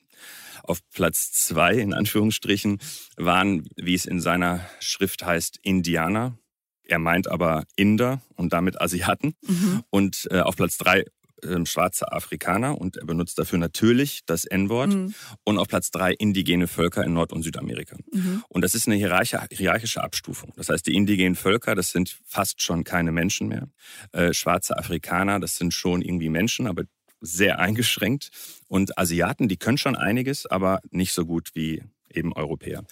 Auf 0.63 0.79
Platz 0.91 1.31
zwei, 1.33 1.73
in 1.75 1.93
Anführungsstrichen, 1.93 2.79
waren, 3.17 3.67
wie 3.75 3.93
es 3.93 4.05
in 4.05 4.21
seiner 4.21 4.67
Schrift 4.79 5.25
heißt, 5.25 5.59
Indianer. 5.61 6.37
Er 6.83 6.99
meint 6.99 7.27
aber 7.27 7.65
Inder 7.75 8.21
und 8.35 8.53
damit 8.53 8.81
Asiaten. 8.81 9.35
Mhm. 9.41 9.83
Und 9.89 10.27
äh, 10.31 10.39
auf 10.39 10.55
Platz 10.55 10.77
drei 10.77 11.05
äh, 11.43 11.65
schwarze 11.65 12.11
Afrikaner 12.11 12.79
und 12.79 12.97
er 12.97 13.05
benutzt 13.05 13.37
dafür 13.39 13.59
natürlich 13.59 14.21
das 14.25 14.45
N-Wort. 14.45 14.93
Mhm. 14.93 15.13
Und 15.43 15.57
auf 15.57 15.67
Platz 15.67 15.91
drei 15.91 16.13
indigene 16.13 16.67
Völker 16.67 17.03
in 17.03 17.13
Nord- 17.13 17.33
und 17.33 17.43
Südamerika. 17.43 17.97
Mhm. 18.11 18.43
Und 18.49 18.63
das 18.63 18.75
ist 18.75 18.87
eine 18.87 18.95
hierarchische 18.95 20.03
Abstufung. 20.03 20.53
Das 20.55 20.69
heißt, 20.69 20.85
die 20.87 20.95
indigenen 20.95 21.35
Völker, 21.35 21.75
das 21.75 21.91
sind 21.91 22.17
fast 22.25 22.61
schon 22.61 22.83
keine 22.83 23.11
Menschen 23.11 23.47
mehr. 23.47 23.67
Äh, 24.11 24.33
schwarze 24.33 24.77
Afrikaner, 24.77 25.39
das 25.39 25.57
sind 25.57 25.73
schon 25.73 26.01
irgendwie 26.01 26.29
Menschen, 26.29 26.67
aber 26.67 26.83
sehr 27.21 27.59
eingeschränkt. 27.59 28.29
Und 28.67 28.97
Asiaten, 28.97 29.47
die 29.47 29.57
können 29.57 29.77
schon 29.77 29.95
einiges, 29.95 30.45
aber 30.45 30.79
nicht 30.91 31.13
so 31.13 31.25
gut 31.25 31.51
wie 31.53 31.83
eben 32.09 32.33
Europäer. 32.33 32.83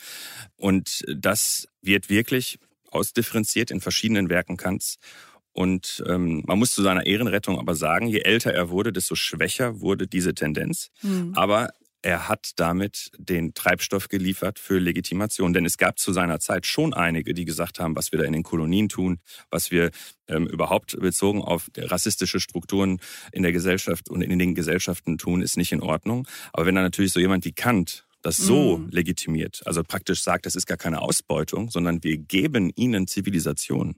Und 0.56 1.04
das 1.08 1.68
wird 1.82 2.10
wirklich 2.10 2.58
ausdifferenziert 2.90 3.72
in 3.72 3.82
verschiedenen 3.82 4.30
Werken 4.30 4.58
Kants. 4.58 4.98
Und 5.54 6.04
ähm, 6.08 6.44
man 6.46 6.60
muss 6.60 6.72
zu 6.72 6.82
seiner 6.82 7.06
Ehrenrettung 7.06 7.60
aber 7.60 7.76
sagen, 7.76 8.08
je 8.08 8.20
älter 8.20 8.54
er 8.54 8.70
wurde, 8.70 8.94
desto 8.94 9.16
schwächer 9.16 9.82
wurde 9.82 10.08
diese 10.08 10.34
Tendenz. 10.34 10.90
Mhm. 11.02 11.34
Aber 11.36 11.70
er 12.02 12.28
hat 12.28 12.54
damit 12.56 13.12
den 13.18 13.54
Treibstoff 13.54 14.08
geliefert 14.08 14.58
für 14.58 14.80
Legitimation. 14.80 15.54
Denn 15.54 15.66
es 15.66 15.78
gab 15.78 16.00
zu 16.00 16.14
seiner 16.14 16.40
Zeit 16.40 16.66
schon 16.66 16.94
einige, 16.94 17.34
die 17.34 17.46
gesagt 17.46 17.80
haben, 17.80 17.96
was 17.96 18.12
wir 18.12 18.20
da 18.20 18.26
in 18.26 18.34
den 18.34 18.44
Kolonien 18.44 18.90
tun, 18.90 19.20
was 19.50 19.72
wir 19.72 19.92
ähm, 20.28 20.48
überhaupt 20.48 21.00
bezogen 21.00 21.42
auf 21.42 21.70
rassistische 21.78 22.40
Strukturen 22.40 23.00
in 23.32 23.44
der 23.44 23.52
Gesellschaft 23.52 24.10
und 24.10 24.22
in 24.22 24.40
den 24.40 24.56
Gesellschaften 24.56 25.18
tun, 25.18 25.42
ist 25.42 25.58
nicht 25.58 25.72
in 25.72 25.82
Ordnung. 25.82 26.28
Aber 26.54 26.66
wenn 26.66 26.76
dann 26.76 26.84
natürlich 26.84 27.14
so 27.14 27.20
jemand 27.20 27.46
wie 27.46 27.54
Kant 27.54 28.06
das 28.22 28.38
so 28.38 28.78
mm. 28.78 28.90
legitimiert, 28.90 29.62
also 29.66 29.84
praktisch 29.84 30.22
sagt, 30.22 30.46
das 30.46 30.56
ist 30.56 30.66
gar 30.66 30.78
keine 30.78 31.02
Ausbeutung, 31.02 31.70
sondern 31.70 32.04
wir 32.04 32.18
geben 32.18 32.72
ihnen 32.76 33.08
Zivilisation. 33.08 33.96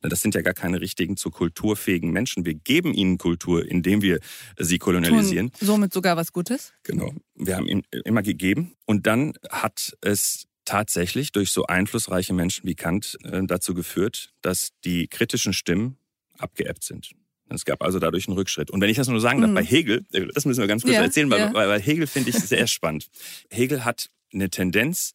Das 0.00 0.22
sind 0.22 0.34
ja 0.34 0.42
gar 0.42 0.54
keine 0.54 0.80
richtigen 0.80 1.16
zu 1.16 1.30
kulturfähigen 1.30 2.10
Menschen. 2.10 2.44
Wir 2.44 2.54
geben 2.54 2.94
ihnen 2.94 3.18
Kultur, 3.18 3.66
indem 3.66 4.02
wir 4.02 4.20
sie 4.58 4.78
kolonialisieren. 4.78 5.52
Tun 5.52 5.66
somit 5.66 5.92
sogar 5.92 6.16
was 6.16 6.32
Gutes? 6.32 6.72
Genau. 6.82 7.12
Wir 7.34 7.56
haben 7.56 7.66
ihnen 7.66 7.82
immer 8.04 8.22
gegeben. 8.22 8.74
Und 8.86 9.06
dann 9.06 9.34
hat 9.50 9.96
es 10.00 10.46
tatsächlich 10.64 11.32
durch 11.32 11.50
so 11.50 11.66
einflussreiche 11.66 12.32
Menschen 12.32 12.66
wie 12.66 12.74
Kant 12.74 13.18
äh, 13.22 13.42
dazu 13.44 13.74
geführt, 13.74 14.32
dass 14.42 14.70
die 14.84 15.08
kritischen 15.08 15.52
Stimmen 15.52 15.96
abgeebbt 16.38 16.84
sind. 16.84 17.10
Es 17.48 17.64
gab 17.64 17.82
also 17.82 17.98
dadurch 17.98 18.26
einen 18.26 18.36
Rückschritt. 18.36 18.70
Und 18.70 18.80
wenn 18.80 18.88
ich 18.88 18.96
das 18.96 19.08
nur 19.08 19.20
sagen 19.20 19.40
darf, 19.40 19.50
mhm. 19.50 19.54
bei 19.54 19.64
Hegel, 19.64 20.04
das 20.34 20.44
müssen 20.44 20.60
wir 20.60 20.66
ganz 20.66 20.82
kurz 20.82 20.94
ja, 20.94 21.02
erzählen, 21.02 21.30
weil, 21.30 21.40
ja. 21.40 21.54
weil 21.54 21.80
Hegel 21.80 22.06
finde 22.06 22.30
ich 22.30 22.36
sehr 22.36 22.66
spannend. 22.66 23.08
Hegel 23.50 23.84
hat 23.84 24.10
eine 24.32 24.50
Tendenz, 24.50 25.12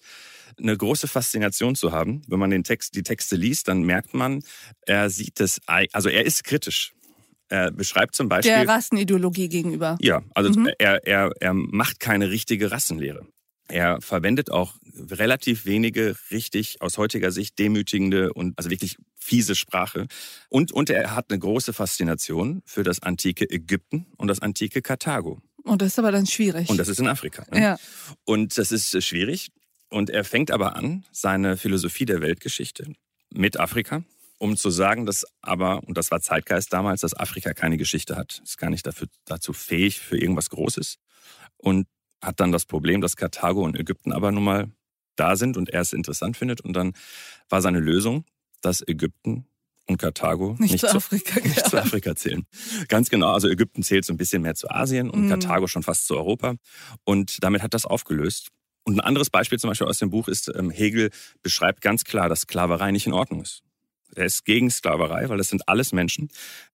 eine 0.57 0.75
große 0.75 1.07
Faszination 1.07 1.75
zu 1.75 1.91
haben. 1.91 2.21
Wenn 2.27 2.39
man 2.39 2.49
den 2.49 2.63
Text, 2.63 2.95
die 2.95 3.03
Texte 3.03 3.35
liest, 3.35 3.67
dann 3.67 3.83
merkt 3.83 4.13
man, 4.13 4.43
er 4.85 5.09
sieht 5.09 5.39
es, 5.39 5.59
also 5.67 6.09
er 6.09 6.25
ist 6.25 6.43
kritisch. 6.43 6.93
Er 7.49 7.71
beschreibt 7.71 8.15
zum 8.15 8.29
Beispiel. 8.29 8.51
Der 8.51 8.67
Rassenideologie 8.67 9.49
gegenüber. 9.49 9.97
Ja, 9.99 10.21
also 10.35 10.51
mhm. 10.57 10.69
er, 10.77 11.05
er, 11.07 11.31
er 11.39 11.53
macht 11.53 11.99
keine 11.99 12.29
richtige 12.29 12.71
Rassenlehre. 12.71 13.25
Er 13.67 14.01
verwendet 14.01 14.51
auch 14.51 14.75
relativ 15.11 15.65
wenige 15.65 16.15
richtig 16.31 16.81
aus 16.81 16.97
heutiger 16.97 17.31
Sicht 17.31 17.57
demütigende 17.59 18.33
und 18.33 18.57
also 18.57 18.69
wirklich 18.69 18.97
fiese 19.29 19.55
Sprache. 19.55 20.07
Und, 20.49 20.71
und 20.71 20.89
er 20.89 21.15
hat 21.15 21.27
eine 21.29 21.37
große 21.37 21.71
Faszination 21.71 22.63
für 22.65 22.83
das 22.83 23.03
antike 23.03 23.49
Ägypten 23.49 24.07
und 24.17 24.27
das 24.27 24.39
antike 24.39 24.81
Karthago. 24.81 25.39
Und 25.63 25.81
das 25.81 25.89
ist 25.89 25.99
aber 25.99 26.11
dann 26.11 26.25
schwierig. 26.25 26.67
Und 26.69 26.77
das 26.77 26.87
ist 26.87 26.99
in 26.99 27.07
Afrika. 27.07 27.45
Ne? 27.51 27.61
Ja. 27.61 27.77
Und 28.25 28.57
das 28.57 28.71
ist 28.71 29.03
schwierig. 29.03 29.51
Und 29.89 30.09
er 30.09 30.23
fängt 30.23 30.49
aber 30.49 30.75
an, 30.75 31.05
seine 31.11 31.57
Philosophie 31.57 32.05
der 32.05 32.21
Weltgeschichte 32.21 32.93
mit 33.31 33.59
Afrika, 33.59 34.03
um 34.39 34.57
zu 34.57 34.71
sagen, 34.71 35.05
dass 35.05 35.25
aber, 35.41 35.83
und 35.83 35.95
das 35.97 36.09
war 36.09 36.21
Zeitgeist 36.21 36.73
damals, 36.73 37.01
dass 37.01 37.13
Afrika 37.15 37.53
keine 37.53 37.77
Geschichte 37.77 38.15
hat. 38.15 38.41
Ist 38.43 38.57
gar 38.57 38.71
nicht 38.71 38.87
dafür, 38.87 39.07
dazu 39.25 39.53
fähig 39.53 39.99
für 39.99 40.17
irgendwas 40.17 40.49
Großes. 40.49 40.95
Und 41.57 41.87
hat 42.21 42.39
dann 42.39 42.51
das 42.51 42.65
Problem, 42.65 43.01
dass 43.01 43.15
Karthago 43.15 43.63
und 43.63 43.77
Ägypten 43.77 44.11
aber 44.11 44.31
nun 44.31 44.43
mal 44.43 44.71
da 45.15 45.35
sind 45.35 45.55
und 45.55 45.69
er 45.69 45.81
es 45.81 45.93
interessant 45.93 46.35
findet. 46.35 46.61
Und 46.61 46.73
dann 46.73 46.93
war 47.49 47.61
seine 47.61 47.79
Lösung, 47.79 48.25
dass 48.61 48.85
Ägypten 48.87 49.45
und 49.87 49.97
Karthago 49.97 50.55
nicht, 50.59 50.71
nicht, 50.71 50.87
zu, 50.87 50.95
Afrika, 50.95 51.39
nicht 51.43 51.67
zu, 51.67 51.77
Afrika, 51.77 52.15
zählen. 52.15 52.45
Ganz 52.87 53.09
genau. 53.09 53.33
Also 53.33 53.49
Ägypten 53.49 53.83
zählt 53.83 54.05
so 54.05 54.13
ein 54.13 54.17
bisschen 54.17 54.41
mehr 54.41 54.55
zu 54.55 54.69
Asien 54.69 55.09
und 55.09 55.25
mm. 55.25 55.29
Karthago 55.29 55.67
schon 55.67 55.83
fast 55.83 56.05
zu 56.05 56.15
Europa. 56.15 56.55
Und 57.03 57.43
damit 57.43 57.63
hat 57.63 57.73
das 57.73 57.85
aufgelöst. 57.85 58.49
Und 58.83 58.95
ein 58.95 58.99
anderes 59.01 59.29
Beispiel 59.29 59.59
zum 59.59 59.69
Beispiel 59.69 59.87
aus 59.87 59.99
dem 59.99 60.09
Buch 60.09 60.27
ist, 60.27 60.51
ähm, 60.55 60.69
Hegel 60.69 61.09
beschreibt 61.41 61.81
ganz 61.81 62.03
klar, 62.03 62.29
dass 62.29 62.41
Sklaverei 62.41 62.91
nicht 62.91 63.07
in 63.07 63.13
Ordnung 63.13 63.41
ist. 63.41 63.61
Er 64.15 64.25
ist 64.25 64.45
gegen 64.45 64.69
Sklaverei, 64.71 65.29
weil 65.29 65.37
das 65.37 65.49
sind 65.49 65.67
alles 65.67 65.91
Menschen 65.91 66.29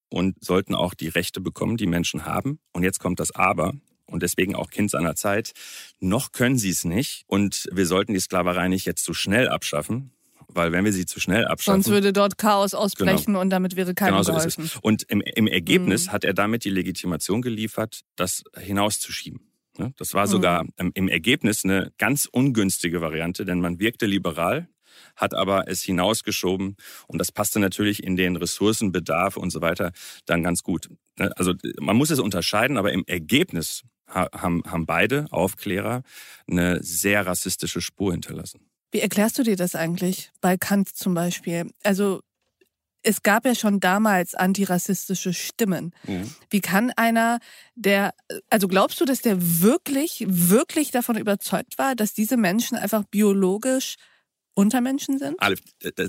und 0.10 0.42
sollten 0.44 0.76
auch 0.76 0.94
die 0.94 1.10
Rechte 1.10 1.42
bekommen, 1.42 1.78
die 1.78 1.88
Menschen 1.88 2.26
haben. 2.26 2.60
Und 2.74 2.84
jetzt 2.84 3.00
kommt 3.00 3.20
das 3.20 3.32
Aber 3.32 3.74
und 4.06 4.24
deswegen 4.24 4.56
auch 4.56 4.70
Kind 4.70 4.92
seiner 4.92 5.16
Zeit. 5.16 5.54
Noch 6.00 6.32
können 6.32 6.58
sie 6.58 6.70
es 6.70 6.86
nicht 6.86 7.24
und 7.28 7.68
wir 7.72 7.86
sollten 7.86 8.14
die 8.14 8.20
Sklaverei 8.20 8.68
nicht 8.68 8.86
jetzt 8.86 9.04
zu 9.04 9.14
schnell 9.14 9.50
abschaffen, 9.50 10.12
weil 10.56 10.72
wenn 10.72 10.86
wir 10.86 10.94
sie 10.94 11.06
zu 11.06 11.20
schnell 11.20 11.46
abschaffen. 11.46 11.84
Sonst 11.84 11.94
würde 11.94 12.14
dort 12.14 12.38
Chaos 12.38 12.74
ausbrechen 12.74 13.26
genau. 13.28 13.42
und 13.42 13.50
damit 13.50 13.76
wäre 13.76 13.94
keinem 13.94 14.14
genau 14.14 14.24
so 14.24 14.34
geholfen. 14.34 14.66
Ist 14.66 14.76
es. 14.76 14.82
Und 14.82 15.04
im, 15.04 15.22
im 15.22 15.48
Ergebnis 15.48 16.08
mhm. 16.08 16.12
hat 16.12 16.24
er 16.24 16.34
damit 16.34 16.64
die 16.64 16.70
Legitimation 16.70 17.42
geliefert, 17.42 18.02
das 18.16 18.44
hinauszuschieben. 18.58 19.42
Ne? 19.78 19.94
Das 19.98 20.14
war 20.14 20.28
sogar 20.28 20.64
mhm. 20.64 20.92
im 20.94 21.08
Ergebnis 21.10 21.64
eine 21.64 21.92
ganz 21.98 22.28
ungünstige 22.32 23.02
Variante, 23.02 23.46
denn 23.46 23.60
man 23.60 23.80
wirkte 23.80 24.06
liberal, 24.06 24.70
hat 25.16 25.34
aber 25.34 25.68
es 25.68 25.82
hinausgeschoben 25.82 26.78
und 27.08 27.20
das 27.20 27.32
passte 27.32 27.60
natürlich 27.60 28.04
in 28.04 28.16
den 28.16 28.36
Ressourcenbedarf 28.36 29.38
und 29.38 29.50
so 29.50 29.62
weiter 29.62 29.92
dann 30.26 30.44
ganz 30.44 30.64
gut. 30.64 30.90
Ne? 31.18 31.32
Also 31.38 31.54
man 31.80 31.96
muss 31.96 32.10
es 32.10 32.20
unterscheiden, 32.20 32.78
aber 32.78 32.94
im 32.94 33.04
Ergebnis 33.08 33.84
haben, 34.08 34.64
haben 34.66 34.86
beide 34.86 35.26
Aufklärer 35.32 36.04
eine 36.48 36.82
sehr 36.84 37.26
rassistische 37.26 37.82
Spur 37.82 38.12
hinterlassen. 38.12 38.62
Wie 38.96 39.02
erklärst 39.02 39.38
du 39.38 39.44
dir 39.44 39.58
das 39.58 39.76
eigentlich 39.76 40.32
bei 40.40 40.56
Kant 40.56 40.88
zum 40.88 41.14
Beispiel? 41.16 41.70
Also 41.84 42.22
es 43.04 43.24
gab 43.24 43.46
ja 43.46 43.54
schon 43.54 43.82
damals 43.82 44.36
antirassistische 44.36 45.34
Stimmen. 45.34 45.94
Mhm. 46.08 46.34
Wie 46.50 46.62
kann 46.62 46.94
einer, 46.96 47.40
der, 47.76 48.14
also 48.50 48.70
glaubst 48.70 49.02
du, 49.02 49.04
dass 49.04 49.22
der 49.22 49.36
wirklich, 49.60 50.24
wirklich 50.30 50.92
davon 50.92 51.18
überzeugt 51.18 51.78
war, 51.78 51.94
dass 51.96 52.14
diese 52.14 52.38
Menschen 52.38 52.78
einfach 52.78 53.04
biologisch 53.04 53.96
Untermenschen 54.56 55.20
sind? 55.20 55.36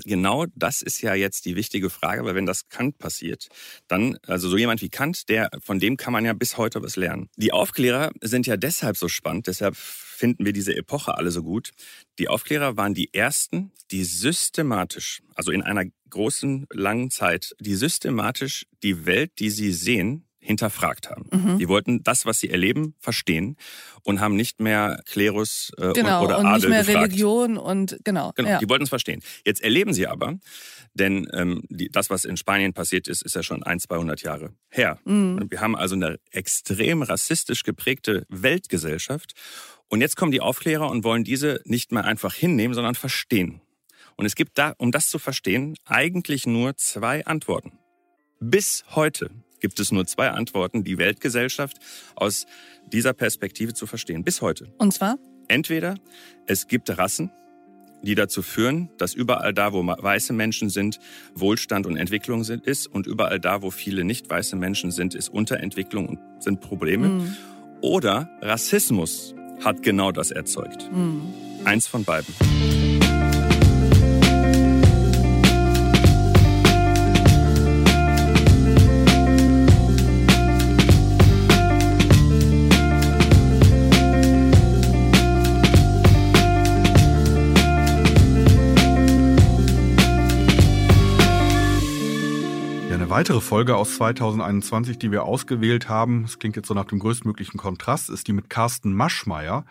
Genau 0.05 0.45
das 0.55 0.81
ist 0.81 1.01
ja 1.01 1.13
jetzt 1.13 1.45
die 1.45 1.55
wichtige 1.55 1.89
Frage, 1.89 2.23
weil 2.25 2.33
wenn 2.33 2.45
das 2.45 2.69
Kant 2.69 2.97
passiert, 2.97 3.49
dann, 3.87 4.17
also 4.25 4.49
so 4.49 4.57
jemand 4.57 4.81
wie 4.81 4.89
Kant, 4.89 5.29
der, 5.29 5.49
von 5.61 5.79
dem 5.79 5.97
kann 5.97 6.13
man 6.13 6.25
ja 6.25 6.33
bis 6.33 6.57
heute 6.57 6.81
was 6.81 6.95
lernen. 6.95 7.29
Die 7.35 7.51
Aufklärer 7.51 8.11
sind 8.21 8.47
ja 8.47 8.57
deshalb 8.57 8.97
so 8.97 9.09
spannend, 9.09 9.47
deshalb 9.47 9.75
finden 9.75 10.45
wir 10.45 10.53
diese 10.53 10.75
Epoche 10.75 11.15
alle 11.15 11.29
so 11.29 11.43
gut. 11.43 11.71
Die 12.19 12.29
Aufklärer 12.29 12.77
waren 12.77 12.93
die 12.93 13.13
ersten, 13.13 13.71
die 13.91 14.03
systematisch, 14.03 15.21
also 15.35 15.51
in 15.51 15.61
einer 15.61 15.83
großen, 16.09 16.67
langen 16.71 17.11
Zeit, 17.11 17.53
die 17.59 17.75
systematisch 17.75 18.65
die 18.81 19.05
Welt, 19.05 19.39
die 19.39 19.49
sie 19.49 19.71
sehen, 19.73 20.26
hinterfragt 20.47 21.09
haben. 21.09 21.25
Mhm. 21.31 21.59
Die 21.59 21.67
wollten 21.67 22.03
das, 22.03 22.25
was 22.25 22.39
sie 22.39 22.49
erleben, 22.49 22.95
verstehen 22.99 23.57
und 24.03 24.21
haben 24.21 24.37
nicht 24.37 24.61
mehr 24.61 25.01
Klerus 25.05 25.73
äh, 25.77 25.91
genau, 25.91 26.21
und, 26.21 26.25
oder 26.27 26.39
und 26.39 26.45
Adel 26.45 26.59
nicht 26.59 26.69
mehr 26.69 26.83
gefragt. 26.83 27.11
Religion 27.11 27.57
und 27.57 27.99
genau. 28.05 28.31
Genau, 28.35 28.49
ja. 28.49 28.57
die 28.57 28.69
wollten 28.69 28.83
es 28.83 28.89
verstehen. 28.89 29.21
Jetzt 29.45 29.61
erleben 29.61 29.93
sie 29.93 30.07
aber, 30.07 30.39
denn 30.93 31.27
ähm, 31.33 31.63
die, 31.67 31.89
das, 31.89 32.09
was 32.09 32.23
in 32.23 32.37
Spanien 32.37 32.73
passiert 32.73 33.09
ist, 33.09 33.23
ist 33.23 33.35
ja 33.35 33.43
schon 33.43 33.61
ein, 33.63 33.79
200 33.79 34.21
Jahre 34.21 34.53
her. 34.69 34.99
Mhm. 35.03 35.47
Wir 35.49 35.59
haben 35.59 35.75
also 35.75 35.95
eine 35.95 36.17
extrem 36.31 37.01
rassistisch 37.01 37.63
geprägte 37.63 38.25
Weltgesellschaft. 38.29 39.33
Und 39.89 39.99
jetzt 39.99 40.15
kommen 40.15 40.31
die 40.31 40.41
Aufklärer 40.41 40.89
und 40.89 41.03
wollen 41.03 41.25
diese 41.25 41.61
nicht 41.65 41.91
mehr 41.91 42.05
einfach 42.05 42.33
hinnehmen, 42.33 42.73
sondern 42.73 42.95
verstehen. 42.95 43.61
Und 44.15 44.25
es 44.25 44.35
gibt 44.35 44.57
da, 44.57 44.73
um 44.77 44.93
das 44.93 45.09
zu 45.09 45.19
verstehen, 45.19 45.75
eigentlich 45.85 46.47
nur 46.47 46.77
zwei 46.77 47.25
Antworten. 47.25 47.79
Bis 48.39 48.85
heute 48.91 49.29
gibt 49.59 49.79
es 49.79 49.91
nur 49.91 50.05
zwei 50.05 50.29
Antworten, 50.29 50.83
die 50.83 50.97
Weltgesellschaft 50.97 51.77
aus 52.15 52.45
dieser 52.85 53.13
Perspektive 53.13 53.73
zu 53.73 53.87
verstehen. 53.87 54.23
Bis 54.23 54.41
heute. 54.41 54.71
Und 54.77 54.93
zwar? 54.93 55.17
Entweder 55.47 55.95
es 56.45 56.67
gibt 56.67 56.97
Rassen, 56.97 57.31
die 58.01 58.15
dazu 58.15 58.41
führen, 58.41 58.89
dass 58.97 59.13
überall 59.13 59.53
da, 59.53 59.73
wo 59.73 59.85
weiße 59.85 60.33
Menschen 60.33 60.69
sind, 60.69 60.99
Wohlstand 61.33 61.85
und 61.85 61.97
Entwicklung 61.97 62.43
sind, 62.43 62.65
ist 62.65 62.87
und 62.87 63.07
überall 63.07 63.39
da, 63.39 63.61
wo 63.61 63.71
viele 63.71 64.03
nicht 64.03 64.29
weiße 64.29 64.55
Menschen 64.55 64.91
sind, 64.91 65.15
ist 65.15 65.29
Unterentwicklung 65.29 66.07
und 66.07 66.19
sind 66.39 66.61
Probleme. 66.61 67.07
Mhm. 67.07 67.37
Oder 67.81 68.29
Rassismus 68.41 69.35
hat 69.63 69.81
genau 69.81 70.11
das 70.11 70.31
erzeugt. 70.31 70.89
Mhm. 70.91 71.33
Eins 71.65 71.87
von 71.87 72.03
beiden. 72.03 72.33
Weitere 93.17 93.41
Folge 93.41 93.75
aus 93.75 93.95
2021, 93.95 94.99
die 94.99 95.11
wir 95.11 95.23
ausgewählt 95.23 95.89
haben, 95.89 96.21
das 96.21 96.37
klingt 96.37 96.55
jetzt 96.55 96.67
so 96.67 96.75
nach 96.75 96.85
dem 96.85 96.99
größtmöglichen 96.99 97.59
Kontrast, 97.59 98.11
ist 98.11 98.27
die 98.27 98.31
mit 98.31 98.47
Carsten 98.47 98.93
Maschmeyer. 98.93 99.65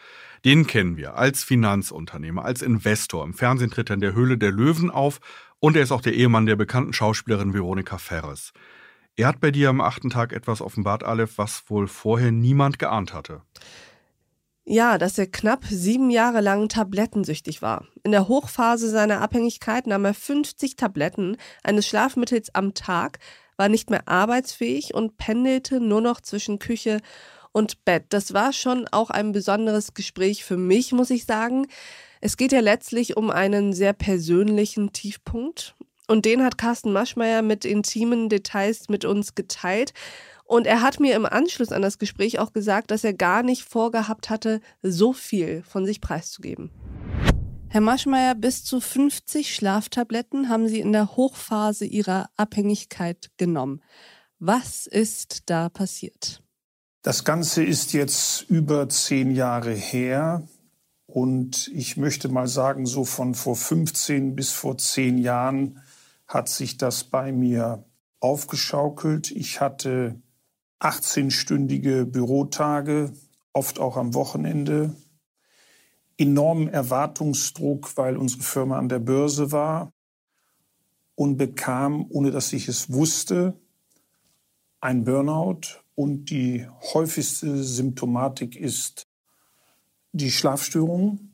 Den 0.45 0.67
kennen 0.67 0.97
wir 0.97 1.15
als 1.15 1.45
Finanzunternehmer, 1.45 2.45
als 2.45 2.61
Investor. 2.61 3.25
Im 3.25 3.35
Fernsehen 3.35 3.71
tritt 3.71 3.88
er 3.88 3.95
in 3.95 4.00
der 4.00 4.15
Höhle 4.15 4.37
der 4.37 4.50
Löwen 4.50 4.91
auf 4.91 5.21
und 5.61 5.76
er 5.76 5.85
ist 5.85 5.93
auch 5.93 6.00
der 6.00 6.15
Ehemann 6.15 6.47
der 6.47 6.57
bekannten 6.57 6.93
Schauspielerin 6.93 7.55
Veronika 7.55 7.99
Ferres. 7.99 8.53
Er 9.15 9.29
hat 9.29 9.38
bei 9.38 9.53
dir 9.53 9.69
am 9.69 9.81
achten 9.81 10.11
Tag 10.11 10.33
etwas 10.33 10.61
offenbart, 10.61 11.05
Aleph, 11.05 11.38
was 11.38 11.71
wohl 11.71 11.87
vorher 11.87 12.33
niemand 12.33 12.81
geahnt 12.81 13.15
hatte. 13.15 13.43
Ja, 14.68 14.99
dass 14.99 15.16
er 15.16 15.28
knapp 15.28 15.64
sieben 15.70 16.11
Jahre 16.11 16.40
lang 16.40 16.68
tablettensüchtig 16.68 17.62
war. 17.62 17.87
In 18.02 18.11
der 18.11 18.26
Hochphase 18.26 18.90
seiner 18.90 19.20
Abhängigkeit 19.20 19.87
nahm 19.87 20.04
er 20.04 20.12
50 20.12 20.75
Tabletten 20.75 21.37
eines 21.62 21.87
Schlafmittels 21.87 22.52
am 22.52 22.75
Tag, 22.75 23.20
war 23.56 23.68
nicht 23.68 23.90
mehr 23.90 24.08
arbeitsfähig 24.08 24.92
und 24.92 25.18
pendelte 25.18 25.78
nur 25.78 26.00
noch 26.00 26.20
zwischen 26.20 26.58
Küche 26.58 27.00
und 27.52 27.85
Bett. 27.85 28.06
Das 28.08 28.35
war 28.35 28.52
schon 28.52 28.88
auch 28.90 29.11
ein 29.11 29.30
besonderes 29.30 29.94
Gespräch 29.94 30.44
für 30.44 30.56
mich, 30.56 30.92
muss 30.92 31.11
ich 31.11 31.26
sagen. 31.26 31.68
Es 32.20 32.37
geht 32.37 32.50
ja 32.50 32.61
letztlich 32.61 33.16
um 33.16 33.30
einen 33.30 33.73
sehr 33.73 33.92
persönlichen 33.92 34.92
Tiefpunkt. 34.92 35.76
Und 36.08 36.25
den 36.25 36.42
hat 36.42 36.58
Carsten 36.58 36.92
Maschmeyer 36.92 37.42
mit 37.42 37.64
intimen 37.64 38.28
Details 38.28 38.88
mit 38.88 39.04
uns 39.04 39.37
geteilt. 39.37 39.92
Und 40.47 40.67
er 40.67 40.81
hat 40.81 41.00
mir 41.00 41.17
im 41.17 41.26
Anschluss 41.26 41.73
an 41.73 41.83
das 41.83 41.99
Gespräch 41.99 42.38
auch 42.38 42.53
gesagt, 42.53 42.91
dass 42.93 43.03
er 43.03 43.12
gar 43.12 43.43
nicht 43.43 43.62
vorgehabt 43.62 44.31
hatte, 44.31 44.61
so 44.83 45.12
viel 45.12 45.62
von 45.65 45.85
sich 45.85 46.00
preiszugeben. 46.00 46.71
Herr 47.69 47.81
Maschmeyer, 47.81 48.37
bis 48.37 48.65
zu 48.65 48.81
50 48.81 49.53
Schlaftabletten 49.53 50.49
haben 50.49 50.69
Sie 50.69 50.81
in 50.81 50.93
der 50.93 51.17
Hochphase 51.17 51.85
Ihrer 51.85 52.31
Abhängigkeit 52.37 53.31
genommen. 53.37 53.83
Was 54.38 54.87
ist 54.87 55.50
da 55.50 55.69
passiert? 55.69 56.43
Das 57.03 57.25
Ganze 57.25 57.65
ist 57.65 57.93
jetzt 57.93 58.43
über 58.49 58.88
zehn 58.88 59.33
Jahre 59.33 59.73
her. 59.73 60.47
Und 61.07 61.69
ich 61.75 61.97
möchte 61.97 62.29
mal 62.29 62.47
sagen, 62.47 62.87
so 62.87 63.05
von 63.05 63.35
vor 63.35 63.57
15 63.57 64.37
bis 64.37 64.50
vor 64.53 64.79
zehn 64.79 65.19
Jahren 65.19 65.83
hat 66.26 66.49
sich 66.49 66.79
das 66.79 67.05
bei 67.05 67.33
mir 67.33 67.85
aufgeschaukelt. 68.21 69.31
Ich 69.31 69.61
hatte 69.61 70.21
18-stündige 70.80 72.04
Bürotage, 72.04 73.12
oft 73.52 73.78
auch 73.78 73.97
am 73.97 74.14
Wochenende, 74.14 74.95
enormen 76.18 76.68
Erwartungsdruck, 76.68 77.97
weil 77.97 78.16
unsere 78.16 78.42
Firma 78.42 78.78
an 78.78 78.88
der 78.88 78.99
Börse 78.99 79.52
war 79.52 79.92
und 81.14 81.37
bekam, 81.37 82.06
ohne 82.11 82.30
dass 82.30 82.52
ich 82.52 82.68
es 82.68 82.92
wusste, 82.92 83.59
ein 84.80 85.04
Burnout 85.04 85.83
und 85.95 86.30
die 86.30 86.68
häufigste 86.95 87.62
Symptomatik 87.62 88.54
ist 88.54 89.06
die 90.12 90.30
Schlafstörung. 90.30 91.33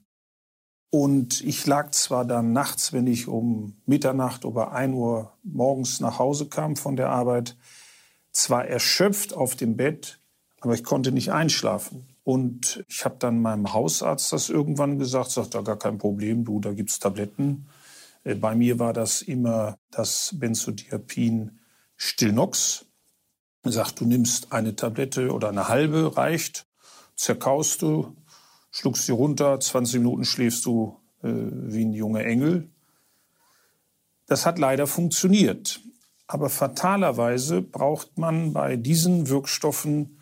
Und 0.91 1.41
ich 1.41 1.67
lag 1.67 1.91
zwar 1.93 2.25
dann 2.25 2.53
nachts, 2.53 2.93
wenn 2.93 3.07
ich 3.07 3.27
um 3.27 3.77
Mitternacht 3.87 4.45
oder 4.45 4.73
1 4.73 4.95
Uhr 4.95 5.33
morgens 5.43 6.01
nach 6.01 6.19
Hause 6.19 6.47
kam 6.49 6.77
von 6.77 6.97
der 6.97 7.11
Arbeit, 7.11 7.57
zwar 8.33 8.67
erschöpft 8.67 9.35
auf 9.35 9.57
dem 9.57 9.77
Bett, 9.77 10.19
aber 10.61 10.75
ich 10.75 10.85
konnte 10.85 11.13
nicht 11.13 11.33
einschlafen. 11.33 12.07
Und 12.25 12.85
ich 12.89 13.05
habe 13.05 13.17
dann 13.19 13.43
meinem 13.43 13.73
Hausarzt 13.73 14.33
das 14.33 14.49
irgendwann 14.49 14.99
gesagt, 14.99 15.31
sagt, 15.31 15.55
da 15.55 15.61
gar 15.61 15.79
kein 15.79 15.99
Problem, 15.99 16.45
du, 16.45 16.61
da 16.61 16.73
gibt's 16.73 16.99
Tabletten. 16.99 17.67
Äh, 18.25 18.37
bei 18.37 18.55
mir 18.55 18.79
war 18.79 18.93
das 18.93 19.23
immer 19.23 19.77
das 19.91 20.35
Benzodiazepin 20.39 21.59
Stillnox. 21.97 22.87
Er 23.65 23.73
sagt, 23.73 24.01
du 24.01 24.07
nimmst 24.07 24.53
eine 24.53 24.75
Tablette 24.75 25.33
oder 25.33 25.49
eine 25.49 25.69
halbe, 25.69 26.17
reicht, 26.17 26.67
zerkaust 27.17 27.83
du, 27.83 28.17
schluckst 28.71 29.07
sie 29.07 29.13
runter, 29.13 29.59
20 29.61 30.01
Minuten 30.01 30.25
schläfst 30.25 30.65
du 30.65 30.97
äh, 31.23 31.29
wie 31.31 31.85
ein 31.85 31.93
junger 31.93 32.25
Engel. 32.25 32.69
Das 34.27 34.47
hat 34.47 34.59
leider 34.59 34.87
funktioniert. 34.87 35.81
Aber 36.33 36.49
fatalerweise 36.49 37.61
braucht 37.61 38.17
man 38.17 38.55
bei 38.55 38.77
diesen 38.77 39.29
Wirkstoffen 39.29 40.19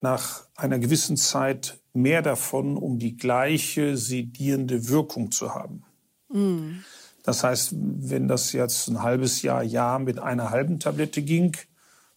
nach 0.00 0.42
einer 0.56 0.80
gewissen 0.80 1.16
Zeit 1.16 1.78
mehr 1.92 2.22
davon, 2.22 2.76
um 2.76 2.98
die 2.98 3.16
gleiche 3.16 3.96
sedierende 3.96 4.88
Wirkung 4.88 5.30
zu 5.30 5.54
haben. 5.54 5.84
Mm. 6.28 6.80
Das 7.22 7.44
heißt, 7.44 7.76
wenn 7.78 8.26
das 8.26 8.52
jetzt 8.52 8.88
ein 8.88 9.04
halbes 9.04 9.42
Jahr, 9.42 9.62
Jahr 9.62 10.00
mit 10.00 10.18
einer 10.18 10.50
halben 10.50 10.80
Tablette 10.80 11.22
ging, 11.22 11.56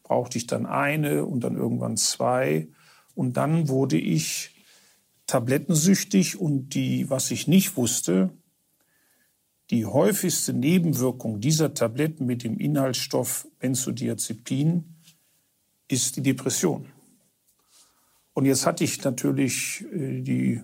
brauchte 0.01 0.39
ich 0.39 0.47
dann 0.47 0.65
eine 0.65 1.25
und 1.25 1.41
dann 1.41 1.57
irgendwann 1.57 1.97
zwei. 1.97 2.69
Und 3.13 3.38
dann 3.38 3.69
wurde 3.69 4.00
ich 4.00 4.55
tablettensüchtig 5.27 6.39
und 6.39 6.69
die, 6.69 7.07
was 7.12 7.29
ich 7.29 7.47
nicht 7.47 7.77
wusste, 7.77 8.31
die 9.69 9.86
häufigste 9.86 10.53
Nebenwirkung 10.53 11.39
dieser 11.39 11.74
Tabletten 11.74 12.25
mit 12.25 12.43
dem 12.43 12.57
Inhaltsstoff 12.57 13.48
Benzodiazepin 13.60 14.95
ist 15.88 16.15
die 16.15 16.22
Depression. 16.22 16.88
Und 18.34 18.45
jetzt 18.45 18.65
hatte 18.65 18.84
ich 18.84 19.03
natürlich 19.03 19.86
äh, 19.93 20.22
die 20.22 20.62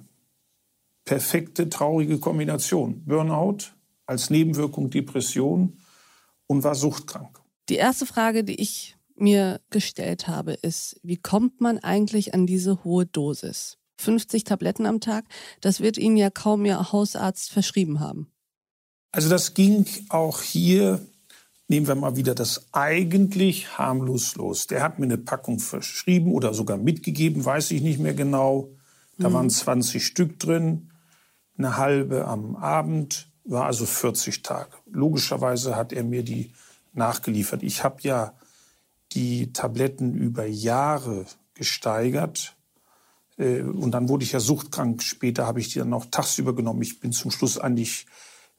perfekte 1.05 1.70
traurige 1.70 2.20
Kombination. 2.20 3.03
Burnout 3.05 3.74
als 4.05 4.29
Nebenwirkung 4.29 4.89
Depression 4.89 5.77
und 6.48 6.63
war 6.63 6.75
suchtkrank. 6.75 7.41
Die 7.70 7.75
erste 7.75 8.05
Frage, 8.05 8.43
die 8.43 8.60
ich 8.60 8.98
mir 9.15 9.62
gestellt 9.70 10.27
habe, 10.27 10.53
ist, 10.53 11.00
wie 11.03 11.17
kommt 11.17 11.62
man 11.62 11.79
eigentlich 11.79 12.34
an 12.34 12.46
diese 12.46 12.84
hohe 12.84 13.05
Dosis? 13.05 13.77
50 13.98 14.43
Tabletten 14.43 14.86
am 14.86 15.00
Tag, 15.00 15.25
das 15.62 15.79
wird 15.79 15.98
Ihnen 15.98 16.17
ja 16.17 16.29
kaum 16.29 16.65
Ihr 16.65 16.91
Hausarzt 16.91 17.51
verschrieben 17.51 18.00
haben. 18.00 18.31
Also 19.12 19.30
das 19.30 19.53
ging 19.53 19.86
auch 20.10 20.41
hier, 20.41 21.00
nehmen 21.68 21.88
wir 21.88 21.96
mal 21.96 22.15
wieder 22.15 22.34
das 22.34 22.68
eigentlich 22.72 23.77
harmlos 23.77 24.36
los. 24.36 24.68
Der 24.68 24.82
hat 24.84 25.00
mir 25.00 25.06
eine 25.06 25.18
Packung 25.18 25.60
verschrieben 25.60 26.32
oder 26.32 26.53
sogar 26.53 26.77
mitgegeben, 26.77 27.44
weiß 27.44 27.72
ich 27.72 27.82
nicht 27.82 28.00
mehr 28.00 28.13
genau. 28.13 28.70
Da 29.18 29.30
mhm. 29.30 29.34
waren 29.34 29.50
20 29.50 30.06
Stück 30.06 30.39
drin, 30.39 30.91
eine 31.58 31.77
halbe 31.77 32.25
am 32.25 32.56
Abend, 32.56 33.27
war 33.44 33.65
also 33.65 33.86
40 33.86 34.44
Tage. 34.44 34.72
Logischerweise 34.89 35.75
hat 35.75 35.91
er 35.91 36.03
mir 36.03 36.24
die 36.24 36.53
nachgeliefert. 36.94 37.63
Ich 37.63 37.84
habe 37.84 37.98
ja 38.01 38.34
die 39.13 39.51
Tabletten 39.51 40.13
über 40.13 40.46
Jahre 40.46 41.25
gesteigert. 41.53 42.56
Äh, 43.38 43.62
und 43.62 43.91
dann 43.91 44.10
wurde 44.10 44.24
ich 44.24 44.32
ja 44.32 44.39
suchtkrank. 44.39 45.03
Später 45.03 45.46
habe 45.46 45.60
ich 45.60 45.70
die 45.70 45.80
dann 45.80 45.89
noch 45.89 46.06
tagsüber 46.06 46.56
genommen. 46.56 46.82
Ich 46.82 47.00
bin 47.00 47.12
zum 47.12 47.32
Schluss 47.32 47.58
eigentlich 47.58 48.06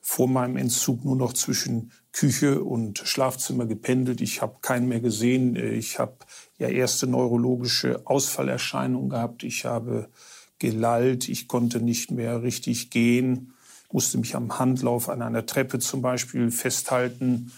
vor 0.03 0.29
meinem 0.29 0.57
Entzug 0.57 1.05
nur 1.05 1.17
noch 1.17 1.33
zwischen 1.33 1.93
Küche 2.11 2.63
und 2.63 2.99
Schlafzimmer 2.99 3.67
gependelt. 3.67 4.21
Ich 4.21 4.43
habe 4.43 4.57
keinen 4.61 4.89
mehr 4.89 5.01
gesehen. 5.01 5.57
Ich 5.57 5.99
habe 6.01 6.17
ja 6.59 6.69
erste 6.69 7.07
neurologische 7.07 8.03
Ausfallerscheinungen 8.05 9.09
gehabt. 9.09 9.45
Ich 9.45 9.65
habe 9.65 10.09
gelallt. 10.59 11.29
Ich 11.29 11.47
konnte 11.47 11.81
nicht 11.81 12.11
mehr 12.11 12.43
richtig 12.43 12.91
gehen. 12.91 13.55
Musste 13.93 14.19
mich 14.19 14.35
am 14.35 14.59
Handlauf 14.59 15.09
an 15.09 15.23
einer 15.23 15.47
Treppe 15.47 15.79
zum 15.79 16.03
Beispiel 16.03 16.51
festhalten. 16.51 17.53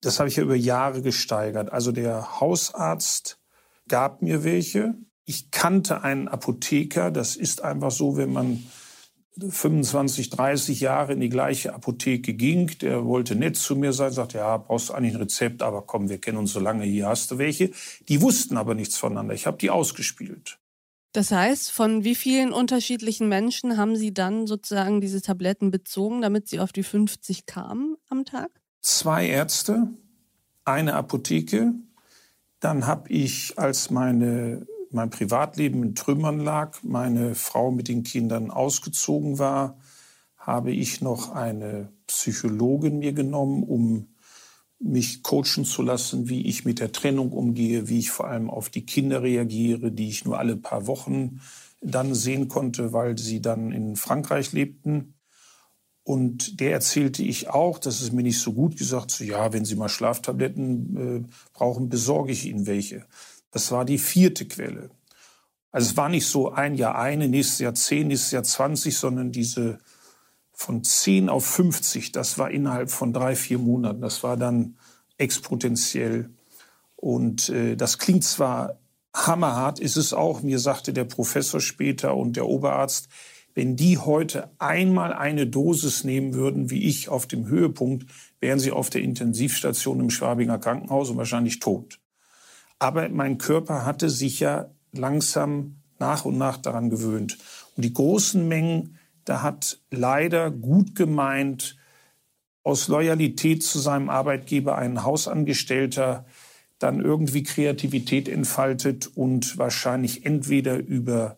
Das 0.00 0.20
habe 0.20 0.28
ich 0.28 0.36
ja 0.36 0.44
über 0.44 0.54
Jahre 0.54 1.02
gesteigert. 1.02 1.72
Also 1.72 1.90
der 1.90 2.40
Hausarzt 2.40 3.38
gab 3.88 4.22
mir 4.22 4.44
welche. 4.44 4.94
Ich 5.24 5.50
kannte 5.50 6.02
einen 6.02 6.28
Apotheker. 6.28 7.10
Das 7.10 7.34
ist 7.34 7.62
einfach 7.62 7.90
so, 7.90 8.16
wenn 8.16 8.32
man 8.32 8.62
25, 9.48 10.30
30 10.30 10.80
Jahre 10.80 11.12
in 11.12 11.20
die 11.20 11.28
gleiche 11.28 11.74
Apotheke 11.74 12.34
ging. 12.34 12.78
Der 12.80 13.04
wollte 13.04 13.34
nett 13.34 13.56
zu 13.56 13.76
mir 13.76 13.92
sein, 13.92 14.12
sagte, 14.12 14.38
ja, 14.38 14.56
brauchst 14.56 14.88
du 14.88 14.94
eigentlich 14.94 15.14
ein 15.14 15.20
Rezept, 15.20 15.62
aber 15.62 15.82
komm, 15.82 16.08
wir 16.08 16.18
kennen 16.18 16.38
uns 16.38 16.52
so 16.52 16.60
lange, 16.60 16.84
hier 16.84 17.08
hast 17.08 17.30
du 17.30 17.38
welche. 17.38 17.70
Die 18.08 18.20
wussten 18.20 18.56
aber 18.56 18.74
nichts 18.74 18.96
voneinander. 18.96 19.34
Ich 19.34 19.46
habe 19.46 19.58
die 19.58 19.70
ausgespielt. 19.70 20.58
Das 21.12 21.30
heißt, 21.30 21.70
von 21.72 22.04
wie 22.04 22.14
vielen 22.14 22.52
unterschiedlichen 22.52 23.28
Menschen 23.28 23.76
haben 23.76 23.96
Sie 23.96 24.12
dann 24.12 24.46
sozusagen 24.46 25.00
diese 25.00 25.22
Tabletten 25.22 25.70
bezogen, 25.70 26.20
damit 26.20 26.48
Sie 26.48 26.60
auf 26.60 26.72
die 26.72 26.82
50 26.82 27.46
kamen 27.46 27.96
am 28.08 28.24
Tag? 28.24 28.50
Zwei 28.82 29.26
Ärzte, 29.26 29.88
eine 30.64 30.94
Apotheke. 30.94 31.72
Dann 32.60 32.86
habe 32.86 33.10
ich, 33.10 33.58
als 33.58 33.90
meine 33.90 34.66
mein 34.90 35.10
Privatleben 35.10 35.82
in 35.82 35.94
Trümmern 35.94 36.40
lag, 36.40 36.78
meine 36.82 37.34
Frau 37.34 37.70
mit 37.70 37.88
den 37.88 38.02
Kindern 38.02 38.50
ausgezogen 38.50 39.38
war, 39.38 39.78
habe 40.36 40.72
ich 40.72 41.00
noch 41.00 41.32
eine 41.32 41.92
Psychologin 42.06 42.98
mir 42.98 43.12
genommen, 43.12 43.62
um 43.62 44.08
mich 44.80 45.22
coachen 45.22 45.64
zu 45.64 45.82
lassen, 45.82 46.28
wie 46.28 46.46
ich 46.46 46.64
mit 46.64 46.78
der 46.78 46.92
Trennung 46.92 47.32
umgehe, 47.32 47.88
wie 47.88 47.98
ich 47.98 48.10
vor 48.10 48.28
allem 48.28 48.48
auf 48.48 48.68
die 48.70 48.86
Kinder 48.86 49.22
reagiere, 49.22 49.90
die 49.90 50.08
ich 50.08 50.24
nur 50.24 50.38
alle 50.38 50.56
paar 50.56 50.86
Wochen 50.86 51.40
dann 51.80 52.14
sehen 52.14 52.48
konnte, 52.48 52.92
weil 52.92 53.18
sie 53.18 53.40
dann 53.40 53.72
in 53.72 53.96
Frankreich 53.96 54.52
lebten. 54.52 55.14
Und 56.02 56.60
der 56.60 56.72
erzählte 56.72 57.22
ich 57.22 57.50
auch, 57.50 57.78
das 57.78 58.00
ist 58.00 58.12
mir 58.12 58.22
nicht 58.22 58.40
so 58.40 58.54
gut 58.54 58.78
gesagt, 58.78 59.10
so 59.10 59.24
ja, 59.24 59.52
wenn 59.52 59.66
Sie 59.66 59.76
mal 59.76 59.90
Schlaftabletten 59.90 61.26
äh, 61.26 61.28
brauchen, 61.52 61.90
besorge 61.90 62.32
ich 62.32 62.46
Ihnen 62.46 62.66
welche. 62.66 63.04
Das 63.50 63.72
war 63.72 63.84
die 63.84 63.98
vierte 63.98 64.46
Quelle. 64.46 64.90
Also 65.70 65.90
es 65.90 65.96
war 65.96 66.08
nicht 66.08 66.26
so 66.26 66.52
ein 66.52 66.74
Jahr 66.74 66.96
eine, 66.96 67.28
nächstes 67.28 67.58
Jahr 67.58 67.74
zehn, 67.74 68.08
nächstes 68.08 68.30
Jahr 68.30 68.42
zwanzig, 68.42 68.96
sondern 68.96 69.32
diese 69.32 69.78
von 70.52 70.82
zehn 70.82 71.28
auf 71.28 71.46
50, 71.46 72.10
das 72.10 72.36
war 72.36 72.50
innerhalb 72.50 72.90
von 72.90 73.12
drei, 73.12 73.36
vier 73.36 73.58
Monaten. 73.58 74.00
Das 74.00 74.24
war 74.24 74.36
dann 74.36 74.76
exponentiell. 75.16 76.30
Und 76.96 77.48
äh, 77.50 77.76
das 77.76 77.98
klingt 77.98 78.24
zwar 78.24 78.78
hammerhart, 79.14 79.78
ist 79.78 79.96
es 79.96 80.12
auch. 80.12 80.42
Mir 80.42 80.58
sagte 80.58 80.92
der 80.92 81.04
Professor 81.04 81.60
später 81.60 82.16
und 82.16 82.36
der 82.36 82.46
Oberarzt, 82.46 83.08
wenn 83.54 83.76
die 83.76 83.98
heute 83.98 84.50
einmal 84.58 85.12
eine 85.12 85.46
Dosis 85.46 86.04
nehmen 86.04 86.34
würden, 86.34 86.70
wie 86.70 86.88
ich 86.88 87.08
auf 87.08 87.26
dem 87.26 87.46
Höhepunkt, 87.46 88.10
wären 88.40 88.58
sie 88.58 88.72
auf 88.72 88.90
der 88.90 89.02
Intensivstation 89.02 90.00
im 90.00 90.10
Schwabinger 90.10 90.58
Krankenhaus 90.58 91.10
und 91.10 91.18
wahrscheinlich 91.18 91.60
tot. 91.60 91.97
Aber 92.78 93.08
mein 93.08 93.38
Körper 93.38 93.84
hatte 93.84 94.10
sich 94.10 94.40
ja 94.40 94.70
langsam 94.92 95.76
nach 95.98 96.24
und 96.24 96.38
nach 96.38 96.56
daran 96.58 96.90
gewöhnt. 96.90 97.38
Und 97.76 97.84
die 97.84 97.92
großen 97.92 98.46
Mengen, 98.46 98.98
da 99.24 99.42
hat 99.42 99.80
leider 99.90 100.50
gut 100.50 100.94
gemeint, 100.94 101.76
aus 102.62 102.88
Loyalität 102.88 103.62
zu 103.62 103.78
seinem 103.78 104.10
Arbeitgeber 104.10 104.76
ein 104.76 105.02
Hausangestellter 105.02 106.26
dann 106.78 107.00
irgendwie 107.00 107.42
Kreativität 107.42 108.28
entfaltet 108.28 109.10
und 109.14 109.58
wahrscheinlich 109.58 110.24
entweder 110.24 110.76
über 110.76 111.36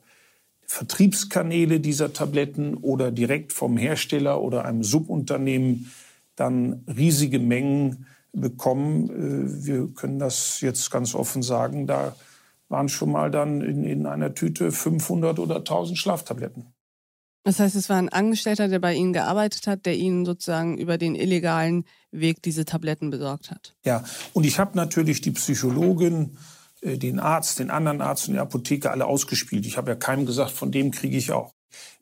Vertriebskanäle 0.67 1.81
dieser 1.81 2.13
Tabletten 2.13 2.75
oder 2.75 3.11
direkt 3.11 3.53
vom 3.53 3.77
Hersteller 3.77 4.41
oder 4.41 4.65
einem 4.65 4.85
Subunternehmen 4.85 5.91
dann 6.37 6.85
riesige 6.87 7.39
Mengen 7.39 8.07
bekommen. 8.33 9.11
Äh, 9.11 9.65
wir 9.65 9.89
können 9.95 10.19
das 10.19 10.61
jetzt 10.61 10.91
ganz 10.91 11.15
offen 11.15 11.43
sagen, 11.43 11.87
da 11.87 12.15
waren 12.69 12.89
schon 12.89 13.11
mal 13.11 13.31
dann 13.31 13.61
in, 13.63 13.85
in 13.85 14.07
einer 14.07 14.35
Tüte 14.35 14.73
500 14.73 15.39
oder 15.39 15.57
1000 15.57 15.99
Schlaftabletten. 15.99 16.73
Das 17.43 17.59
heißt, 17.59 17.75
es 17.75 17.89
war 17.89 17.97
ein 17.97 18.11
Angestellter, 18.11 18.69
der 18.69 18.81
bei 18.81 18.95
Ihnen 18.95 19.13
gearbeitet 19.13 19.67
hat, 19.67 19.87
der 19.87 19.97
Ihnen 19.97 20.27
sozusagen 20.27 20.77
über 20.77 20.99
den 20.99 21.15
illegalen 21.15 21.85
Weg 22.11 22.43
diese 22.43 22.67
Tabletten 22.67 23.11
besorgt 23.11 23.51
hat. 23.51 23.75
Ja, 23.85 24.05
und 24.35 24.45
ich 24.45 24.59
habe 24.59 24.77
natürlich 24.77 25.23
die 25.23 25.31
Psychologin, 25.31 26.37
äh, 26.83 26.99
den 26.99 27.19
Arzt, 27.19 27.59
den 27.59 27.71
anderen 27.71 28.03
Arzt 28.03 28.29
und 28.29 28.35
die 28.35 28.41
Apotheke 28.41 28.91
alle 28.91 29.07
ausgespielt. 29.07 29.65
Ich 29.67 29.79
habe 29.79 29.91
ja 29.91 29.97
keinem 29.97 30.27
gesagt, 30.27 30.51
von 30.51 30.71
dem 30.71 30.91
kriege 30.91 31.17
ich 31.17 31.33
auch. 31.33 31.55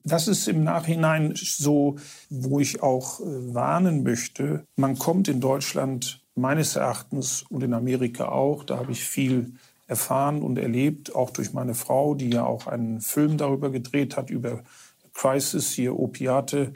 Das 0.04 0.28
ist 0.28 0.48
im 0.48 0.64
Nachhinein 0.64 1.35
so, 1.37 1.96
wo 2.31 2.61
ich 2.61 2.83
auch 2.83 3.20
äh, 3.20 3.54
warnen 3.54 4.02
möchte. 4.02 4.64
Man 4.76 4.98
kommt 4.98 5.28
in 5.28 5.40
Deutschland 5.40 6.20
meines 6.35 6.76
Erachtens 6.76 7.44
und 7.48 7.62
in 7.62 7.74
Amerika 7.74 8.28
auch, 8.28 8.64
da 8.64 8.78
habe 8.78 8.92
ich 8.92 9.04
viel 9.04 9.52
erfahren 9.87 10.42
und 10.42 10.59
erlebt, 10.59 11.14
auch 11.14 11.31
durch 11.31 11.52
meine 11.52 11.74
Frau, 11.74 12.14
die 12.14 12.31
ja 12.31 12.44
auch 12.44 12.66
einen 12.66 13.00
Film 13.00 13.38
darüber 13.38 13.70
gedreht 13.70 14.16
hat, 14.16 14.31
über 14.31 14.62
Crisis, 15.14 15.72
hier 15.72 15.98
Opiate, 15.98 16.74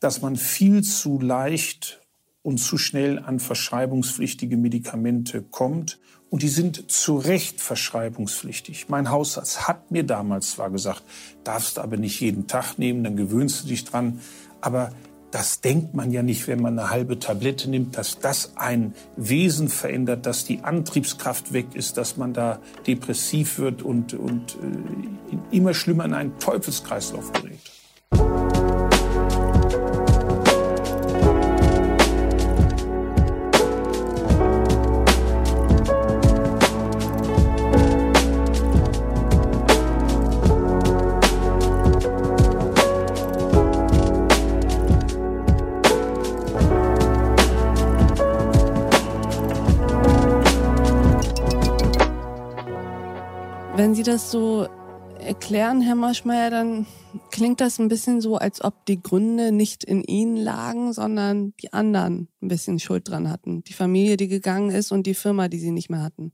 dass 0.00 0.20
man 0.20 0.36
viel 0.36 0.82
zu 0.82 1.20
leicht 1.20 2.00
und 2.42 2.58
zu 2.58 2.78
schnell 2.78 3.18
an 3.18 3.40
verschreibungspflichtige 3.40 4.56
Medikamente 4.56 5.42
kommt. 5.42 5.98
Und 6.30 6.42
die 6.42 6.48
sind 6.48 6.90
zu 6.90 7.16
Recht 7.16 7.60
verschreibungspflichtig. 7.60 8.88
Mein 8.88 9.10
Hausarzt 9.10 9.66
hat 9.66 9.90
mir 9.90 10.04
damals 10.04 10.52
zwar 10.52 10.70
gesagt, 10.70 11.02
darfst 11.42 11.78
aber 11.78 11.96
nicht 11.96 12.20
jeden 12.20 12.46
Tag 12.46 12.78
nehmen, 12.78 13.02
dann 13.02 13.16
gewöhnst 13.16 13.64
du 13.64 13.68
dich 13.68 13.84
dran. 13.84 14.20
Aber 14.60 14.90
das 15.30 15.60
denkt 15.60 15.94
man 15.94 16.10
ja 16.10 16.22
nicht, 16.22 16.46
wenn 16.46 16.60
man 16.60 16.78
eine 16.78 16.90
halbe 16.90 17.18
Tablette 17.18 17.68
nimmt, 17.68 17.96
dass 17.96 18.18
das 18.18 18.56
ein 18.56 18.94
Wesen 19.16 19.68
verändert, 19.68 20.26
dass 20.26 20.44
die 20.44 20.60
Antriebskraft 20.60 21.52
weg 21.52 21.74
ist, 21.74 21.96
dass 21.96 22.16
man 22.16 22.32
da 22.32 22.60
depressiv 22.86 23.58
wird 23.58 23.82
und, 23.82 24.14
und 24.14 24.56
äh, 24.56 25.56
immer 25.56 25.74
schlimmer 25.74 26.04
in 26.04 26.14
einen 26.14 26.38
Teufelskreislauf 26.38 27.32
gerät. 27.32 27.77
Sie 53.98 54.04
das 54.04 54.30
so 54.30 54.68
erklären, 55.18 55.80
Herr 55.80 55.96
Marschmeier, 55.96 56.50
dann 56.50 56.86
klingt 57.32 57.60
das 57.60 57.80
ein 57.80 57.88
bisschen 57.88 58.20
so, 58.20 58.36
als 58.36 58.62
ob 58.62 58.86
die 58.86 59.02
Gründe 59.02 59.50
nicht 59.50 59.82
in 59.82 60.04
Ihnen 60.04 60.36
lagen, 60.36 60.92
sondern 60.92 61.52
die 61.56 61.72
anderen 61.72 62.28
ein 62.40 62.46
bisschen 62.46 62.78
Schuld 62.78 63.08
dran 63.08 63.28
hatten. 63.28 63.64
Die 63.64 63.72
Familie, 63.72 64.16
die 64.16 64.28
gegangen 64.28 64.70
ist 64.70 64.92
und 64.92 65.04
die 65.08 65.14
Firma, 65.14 65.48
die 65.48 65.58
Sie 65.58 65.72
nicht 65.72 65.90
mehr 65.90 66.04
hatten. 66.04 66.30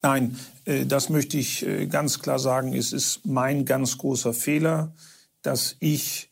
Nein, 0.00 0.34
äh, 0.64 0.86
das 0.86 1.10
möchte 1.10 1.36
ich 1.36 1.66
äh, 1.66 1.88
ganz 1.88 2.20
klar 2.20 2.38
sagen. 2.38 2.72
Es 2.72 2.94
ist 2.94 3.26
mein 3.26 3.66
ganz 3.66 3.98
großer 3.98 4.32
Fehler, 4.32 4.94
dass 5.42 5.76
ich 5.80 6.30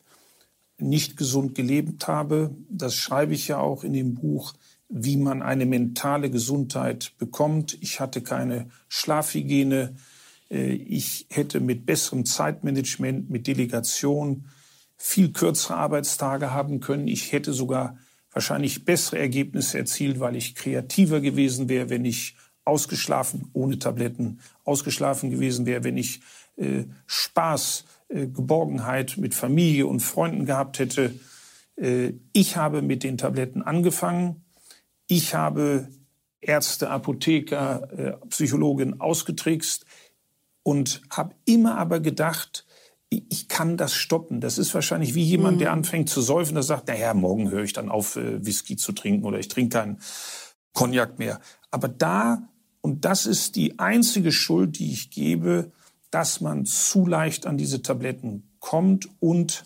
nicht 0.79 1.17
gesund 1.17 1.53
gelebt 1.53 2.07
habe. 2.07 2.49
Das 2.67 2.95
schreibe 2.95 3.35
ich 3.35 3.47
ja 3.47 3.59
auch 3.59 3.83
in 3.83 3.93
dem 3.93 4.15
Buch, 4.15 4.53
wie 4.89 5.17
man 5.17 5.43
eine 5.43 5.67
mentale 5.67 6.31
Gesundheit 6.31 7.11
bekommt. 7.19 7.77
Ich 7.79 7.99
hatte 7.99 8.23
keine 8.23 8.71
Schlafhygiene. 8.87 9.93
Äh, 10.53 10.73
ich 10.73 11.27
hätte 11.29 11.59
mit 11.59 11.85
besserem 11.85 12.25
Zeitmanagement, 12.25 13.29
mit 13.29 13.47
Delegation 13.47 14.45
viel 14.95 15.33
kürzere 15.33 15.75
Arbeitstage 15.75 16.51
haben 16.51 16.79
können. 16.79 17.07
Ich 17.07 17.31
hätte 17.31 17.51
sogar 17.51 17.97
wahrscheinlich 18.31 18.85
bessere 18.85 19.19
Ergebnisse 19.19 19.77
erzielt, 19.77 20.19
weil 20.19 20.35
ich 20.35 20.55
kreativer 20.55 21.19
gewesen 21.19 21.69
wäre, 21.69 21.89
wenn 21.89 22.05
ich 22.05 22.35
ausgeschlafen, 22.65 23.49
ohne 23.53 23.79
Tabletten, 23.79 24.39
ausgeschlafen 24.63 25.29
gewesen 25.29 25.65
wäre, 25.65 25.83
wenn 25.83 25.97
ich 25.97 26.21
äh, 26.55 26.85
Spaß, 27.05 27.85
äh, 28.07 28.27
Geborgenheit 28.27 29.17
mit 29.17 29.35
Familie 29.35 29.87
und 29.87 29.99
Freunden 29.99 30.45
gehabt 30.45 30.79
hätte. 30.79 31.13
Äh, 31.75 32.13
ich 32.31 32.55
habe 32.55 32.81
mit 32.81 33.03
den 33.03 33.17
Tabletten 33.17 33.61
angefangen. 33.61 34.43
Ich 35.07 35.35
habe 35.35 35.89
Ärzte, 36.39 36.89
Apotheker, 36.89 37.89
äh, 38.21 38.27
Psychologen 38.27 39.01
ausgetrickst 39.01 39.85
und 40.63 41.01
habe 41.09 41.35
immer 41.45 41.77
aber 41.77 41.99
gedacht, 41.99 42.65
ich 43.09 43.47
kann 43.47 43.77
das 43.77 43.93
stoppen. 43.93 44.41
Das 44.41 44.57
ist 44.57 44.73
wahrscheinlich 44.73 45.13
wie 45.13 45.23
jemand, 45.23 45.61
der 45.61 45.69
mhm. 45.69 45.79
anfängt 45.79 46.09
zu 46.09 46.21
säufen, 46.21 46.55
der 46.55 46.63
sagt, 46.63 46.87
naja, 46.87 47.13
morgen 47.13 47.51
höre 47.51 47.63
ich 47.63 47.73
dann 47.73 47.89
auf, 47.89 48.15
äh, 48.15 48.43
Whisky 48.43 48.75
zu 48.75 48.91
trinken 48.91 49.25
oder 49.25 49.39
ich 49.39 49.49
trinke 49.49 49.77
keinen 49.77 49.99
Cognac 50.73 51.19
mehr. 51.19 51.39
Aber 51.69 51.87
da, 51.87 52.49
und 52.81 53.05
das 53.05 53.25
ist 53.25 53.55
die 53.55 53.77
einzige 53.79 54.31
Schuld, 54.31 54.79
die 54.79 54.91
ich 54.91 55.11
gebe, 55.11 55.71
dass 56.09 56.41
man 56.41 56.65
zu 56.65 57.05
leicht 57.05 57.45
an 57.45 57.57
diese 57.57 57.81
Tabletten 57.81 58.55
kommt 58.59 59.09
und 59.19 59.65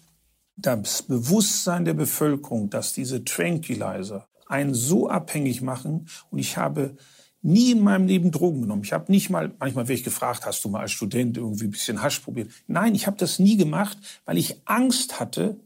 das 0.56 1.04
Bewusstsein 1.04 1.86
der 1.86 1.94
Bevölkerung, 1.94 2.70
dass 2.70 2.94
diese 2.94 3.24
Tranquilizer 3.24 4.28
einen 4.48 4.74
so 4.74 5.10
abhängig 5.10 5.62
machen. 5.62 6.08
Und 6.32 6.40
ich 6.40 6.58
habe 6.58 6.98
nie 7.42 7.72
in 7.72 7.82
meinem 7.82 8.08
Leben 8.08 8.32
Drogen 8.32 8.62
genommen. 8.62 8.84
Ich 8.84 8.94
habe 8.94 9.12
nicht 9.12 9.30
mal, 9.30 9.54
manchmal 9.60 9.88
werde 9.88 10.00
ich 10.00 10.04
gefragt, 10.04 10.46
hast 10.46 10.64
du 10.66 10.70
mal 10.70 10.82
als 10.82 10.92
Student 10.92 11.38
irgendwie 11.38 11.66
ein 11.66 11.72
bisschen 11.72 12.02
Hasch 12.02 12.20
probiert? 12.20 12.52
Nein, 12.68 12.96
ich 12.96 13.08
habe 13.08 13.18
das 13.18 13.40
nie 13.40 13.58
gemacht, 13.58 13.98
weil 14.26 14.38
ich 14.38 14.62
Angst 14.66 15.20
hatte, 15.20 15.58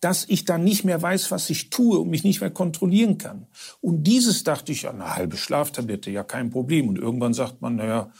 dass 0.00 0.24
ich 0.28 0.44
dann 0.44 0.64
nicht 0.64 0.84
mehr 0.84 1.00
weiß, 1.00 1.30
was 1.30 1.48
ich 1.48 1.70
tue 1.70 1.98
und 1.98 2.10
mich 2.10 2.22
nicht 2.22 2.40
mehr 2.40 2.50
kontrollieren 2.50 3.18
kann. 3.18 3.46
Und 3.80 4.04
dieses 4.04 4.44
dachte 4.44 4.72
ich, 4.72 4.82
ja, 4.82 4.90
eine 4.90 5.16
halbe 5.16 5.36
Schlaftablette, 5.36 6.10
ja, 6.10 6.22
kein 6.22 6.50
Problem. 6.50 6.88
Und 6.88 6.98
irgendwann 6.98 7.34
sagt 7.34 7.62
man, 7.62 7.76
naja, 7.76 8.12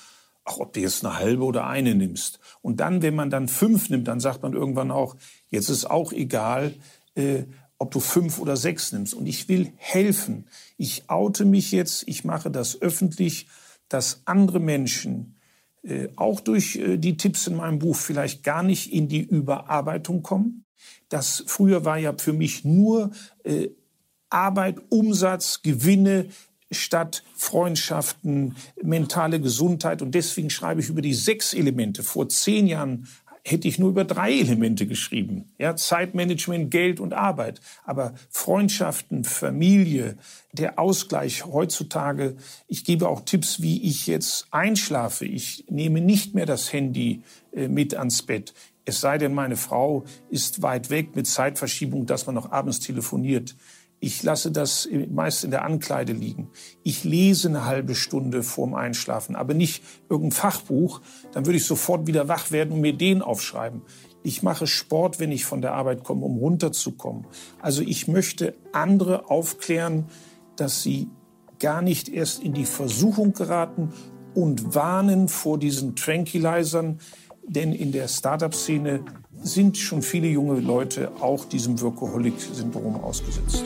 ach, 0.44 0.58
ob 0.58 0.72
du 0.72 0.80
jetzt 0.80 1.04
eine 1.04 1.18
halbe 1.18 1.44
oder 1.44 1.66
eine 1.66 1.94
nimmst. 1.94 2.38
Und 2.62 2.80
dann, 2.80 3.02
wenn 3.02 3.14
man 3.14 3.30
dann 3.30 3.48
fünf 3.48 3.90
nimmt, 3.90 4.08
dann 4.08 4.20
sagt 4.20 4.42
man 4.42 4.54
irgendwann 4.54 4.90
auch, 4.90 5.16
jetzt 5.48 5.68
ist 5.68 5.84
auch 5.84 6.12
egal, 6.12 6.74
äh, 7.14 7.44
ob 7.78 7.90
du 7.90 8.00
fünf 8.00 8.38
oder 8.38 8.56
sechs 8.56 8.92
nimmst. 8.92 9.14
Und 9.14 9.26
ich 9.26 9.48
will 9.48 9.72
helfen. 9.76 10.46
Ich 10.76 11.08
oute 11.08 11.44
mich 11.44 11.72
jetzt, 11.72 12.04
ich 12.06 12.24
mache 12.24 12.50
das 12.50 12.80
öffentlich, 12.80 13.48
dass 13.88 14.22
andere 14.24 14.60
Menschen 14.60 15.36
äh, 15.82 16.08
auch 16.16 16.40
durch 16.40 16.76
äh, 16.76 16.96
die 16.96 17.16
Tipps 17.16 17.46
in 17.46 17.56
meinem 17.56 17.78
Buch 17.78 17.96
vielleicht 17.96 18.42
gar 18.42 18.62
nicht 18.62 18.92
in 18.92 19.08
die 19.08 19.22
Überarbeitung 19.22 20.22
kommen. 20.22 20.64
Das 21.08 21.44
früher 21.46 21.84
war 21.84 21.98
ja 21.98 22.14
für 22.16 22.32
mich 22.32 22.64
nur 22.64 23.10
äh, 23.44 23.68
Arbeit, 24.28 24.78
Umsatz, 24.88 25.62
Gewinne 25.62 26.26
statt 26.72 27.22
Freundschaften, 27.36 28.56
mentale 28.82 29.40
Gesundheit. 29.40 30.02
Und 30.02 30.14
deswegen 30.14 30.50
schreibe 30.50 30.80
ich 30.80 30.88
über 30.88 31.02
die 31.02 31.14
sechs 31.14 31.54
Elemente. 31.54 32.02
Vor 32.02 32.28
zehn 32.28 32.66
Jahren 32.66 33.06
hätte 33.46 33.68
ich 33.68 33.78
nur 33.78 33.90
über 33.90 34.04
drei 34.04 34.32
Elemente 34.32 34.86
geschrieben. 34.86 35.52
Ja, 35.56 35.76
Zeitmanagement, 35.76 36.70
Geld 36.70 36.98
und 36.98 37.14
Arbeit. 37.14 37.60
Aber 37.84 38.14
Freundschaften, 38.28 39.22
Familie, 39.22 40.16
der 40.52 40.80
Ausgleich 40.80 41.46
heutzutage. 41.46 42.36
Ich 42.66 42.84
gebe 42.84 43.08
auch 43.08 43.20
Tipps, 43.20 43.62
wie 43.62 43.82
ich 43.82 44.08
jetzt 44.08 44.48
einschlafe. 44.50 45.26
Ich 45.26 45.64
nehme 45.70 46.00
nicht 46.00 46.34
mehr 46.34 46.46
das 46.46 46.72
Handy 46.72 47.22
äh, 47.52 47.68
mit 47.68 47.94
ans 47.94 48.22
Bett. 48.22 48.52
Es 48.84 49.00
sei 49.00 49.16
denn, 49.16 49.32
meine 49.32 49.56
Frau 49.56 50.04
ist 50.28 50.62
weit 50.62 50.90
weg 50.90 51.14
mit 51.14 51.28
Zeitverschiebung, 51.28 52.06
dass 52.06 52.26
man 52.26 52.34
noch 52.34 52.50
abends 52.50 52.80
telefoniert. 52.80 53.54
Ich 54.06 54.22
lasse 54.22 54.52
das 54.52 54.88
meist 55.10 55.42
in 55.42 55.50
der 55.50 55.64
Ankleide 55.64 56.12
liegen. 56.12 56.48
Ich 56.84 57.02
lese 57.02 57.48
eine 57.48 57.64
halbe 57.64 57.96
Stunde 57.96 58.44
vorm 58.44 58.72
Einschlafen, 58.74 59.34
aber 59.34 59.52
nicht 59.52 59.82
irgendein 60.08 60.30
Fachbuch. 60.30 61.00
Dann 61.32 61.44
würde 61.44 61.56
ich 61.56 61.64
sofort 61.64 62.06
wieder 62.06 62.28
wach 62.28 62.52
werden 62.52 62.72
und 62.72 62.82
mir 62.82 62.92
den 62.92 63.20
aufschreiben. 63.20 63.82
Ich 64.22 64.44
mache 64.44 64.68
Sport, 64.68 65.18
wenn 65.18 65.32
ich 65.32 65.44
von 65.44 65.60
der 65.60 65.72
Arbeit 65.72 66.04
komme, 66.04 66.24
um 66.24 66.36
runterzukommen. 66.36 67.26
Also 67.60 67.82
ich 67.82 68.06
möchte 68.06 68.54
andere 68.70 69.28
aufklären, 69.28 70.06
dass 70.54 70.84
sie 70.84 71.08
gar 71.58 71.82
nicht 71.82 72.08
erst 72.08 72.40
in 72.44 72.52
die 72.52 72.64
Versuchung 72.64 73.32
geraten 73.32 73.92
und 74.36 74.76
warnen 74.76 75.26
vor 75.26 75.58
diesen 75.58 75.96
Tranquilizern, 75.96 77.00
denn 77.44 77.72
in 77.72 77.90
der 77.90 78.06
Startup-Szene 78.06 79.04
sind 79.42 79.76
schon 79.76 80.02
viele 80.02 80.28
junge 80.28 80.60
Leute 80.60 81.12
auch 81.20 81.44
diesem 81.44 81.80
Workaholic-Syndrom 81.80 82.96
ausgesetzt. 83.02 83.64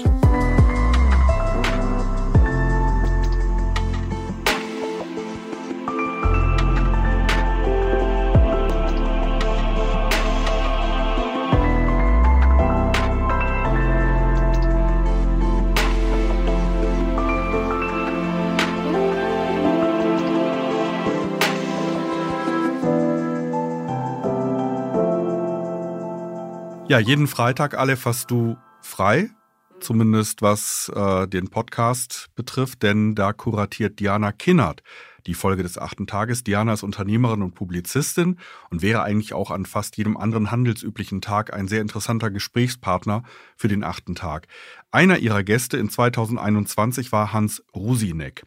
Ja, 26.90 26.98
jeden 26.98 27.28
Freitag, 27.28 27.78
Aleph, 27.78 28.04
hast 28.04 28.32
du 28.32 28.56
frei, 28.82 29.30
zumindest 29.78 30.42
was 30.42 30.90
äh, 30.92 31.28
den 31.28 31.48
Podcast 31.48 32.30
betrifft, 32.34 32.82
denn 32.82 33.14
da 33.14 33.32
kuratiert 33.32 34.00
Diana 34.00 34.32
Kinnert 34.32 34.82
die 35.28 35.34
Folge 35.34 35.62
des 35.62 35.78
achten 35.78 36.08
Tages. 36.08 36.42
Diana 36.42 36.72
ist 36.72 36.82
Unternehmerin 36.82 37.42
und 37.42 37.54
Publizistin 37.54 38.38
und 38.70 38.82
wäre 38.82 39.04
eigentlich 39.04 39.34
auch 39.34 39.52
an 39.52 39.66
fast 39.66 39.98
jedem 39.98 40.16
anderen 40.16 40.50
handelsüblichen 40.50 41.20
Tag 41.20 41.54
ein 41.54 41.68
sehr 41.68 41.80
interessanter 41.80 42.28
Gesprächspartner 42.28 43.22
für 43.54 43.68
den 43.68 43.84
achten 43.84 44.16
Tag. 44.16 44.48
Einer 44.90 45.18
ihrer 45.18 45.44
Gäste 45.44 45.76
in 45.76 45.90
2021 45.90 47.12
war 47.12 47.32
Hans 47.32 47.62
Rusinek. 47.72 48.42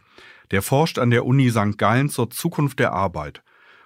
Der 0.52 0.62
forscht 0.62 1.00
an 1.00 1.12
der 1.12 1.26
Uni 1.26 1.50
St. 1.50 1.78
Gallen 1.78 2.10
zur 2.10 2.30
Zukunft 2.30 2.80
der 2.80 2.92
Arbeit. 2.92 3.42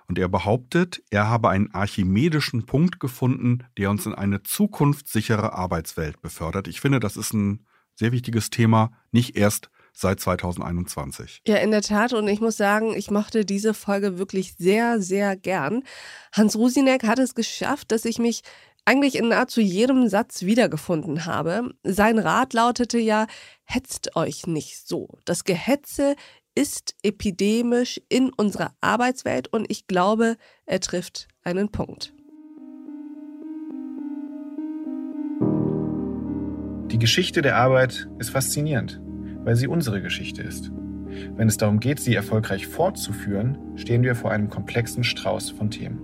Und 0.08 0.17
er 0.17 0.30
behauptet, 0.30 1.04
er 1.10 1.30
habe 1.30 1.50
einen 1.50 1.74
archimedischen 1.74 2.65
Punkt 2.65 3.00
gefunden, 3.00 3.65
der 3.78 3.89
uns 3.89 4.06
in 4.06 4.15
eine 4.15 4.41
zukunftssichere 4.41 5.54
Arbeitswelt 5.54 6.22
befördert. 6.22 6.67
Ich 6.67 6.80
finde, 6.80 7.00
das 7.00 7.17
ist 7.17 7.34
ein 7.34 7.65
sehr 7.96 8.12
wichtiges 8.12 8.50
Thema, 8.50 8.91
nicht 9.12 9.36
erst 9.36 9.70
seit 9.91 10.20
2021. 10.20 11.41
Ja, 11.48 11.58
in 11.58 11.72
der 11.72 11.82
Tat. 11.82 12.13
Und 12.13 12.28
ich 12.28 12.39
muss 12.39 12.56
sagen, 12.56 12.96
ich 12.96 13.10
mochte 13.10 13.43
diese 13.43 13.74
Folge 13.74 14.17
wirklich 14.17 14.56
sehr, 14.56 15.02
sehr 15.02 15.36
gern. 15.36 15.84
Hans 16.32 16.56
Rusinek 16.56 17.04
hat 17.04 17.20
es 17.20 17.36
geschafft, 17.36 17.91
dass 17.91 18.06
ich 18.06 18.20
mich 18.20 18.43
eigentlich 18.86 19.15
in 19.17 19.30
nahezu 19.30 19.60
jedem 19.60 20.08
Satz 20.08 20.43
wiedergefunden 20.43 21.26
habe. 21.26 21.74
Sein 21.84 22.20
Rat 22.20 22.54
lautete 22.54 23.00
ja, 23.00 23.28
hetzt 23.63 24.15
euch 24.15 24.48
nicht 24.48 24.88
so. 24.88 25.10
Das 25.26 25.43
Gehetze 25.43 26.15
ist 26.58 26.96
epidemisch 27.04 28.02
in 28.10 28.32
unserer 28.36 28.72
Arbeitswelt 28.82 29.48
und 29.54 29.70
ich 29.70 29.86
glaube, 29.86 30.38
er 30.65 30.80
trifft 30.80 31.28
einen 31.43 31.70
Punkt. 31.70 32.15
Die 36.91 36.98
Geschichte 36.98 37.43
der 37.43 37.58
Arbeit 37.58 38.10
ist 38.17 38.32
faszinierend, 38.32 39.00
weil 39.43 39.56
sie 39.56 39.67
unsere 39.67 40.02
Geschichte 40.02 40.41
ist. 40.41 40.72
Wenn 41.36 41.48
es 41.48 41.58
darum 41.58 41.80
geht, 41.80 42.00
sie 42.00 42.15
erfolgreich 42.15 42.65
fortzuführen, 42.65 43.60
stehen 43.76 44.02
wir 44.02 44.15
vor 44.15 44.32
einem 44.32 44.50
komplexen 44.50 45.04
Strauß 45.04 45.52
von 45.52 45.70
Themen. 45.70 46.02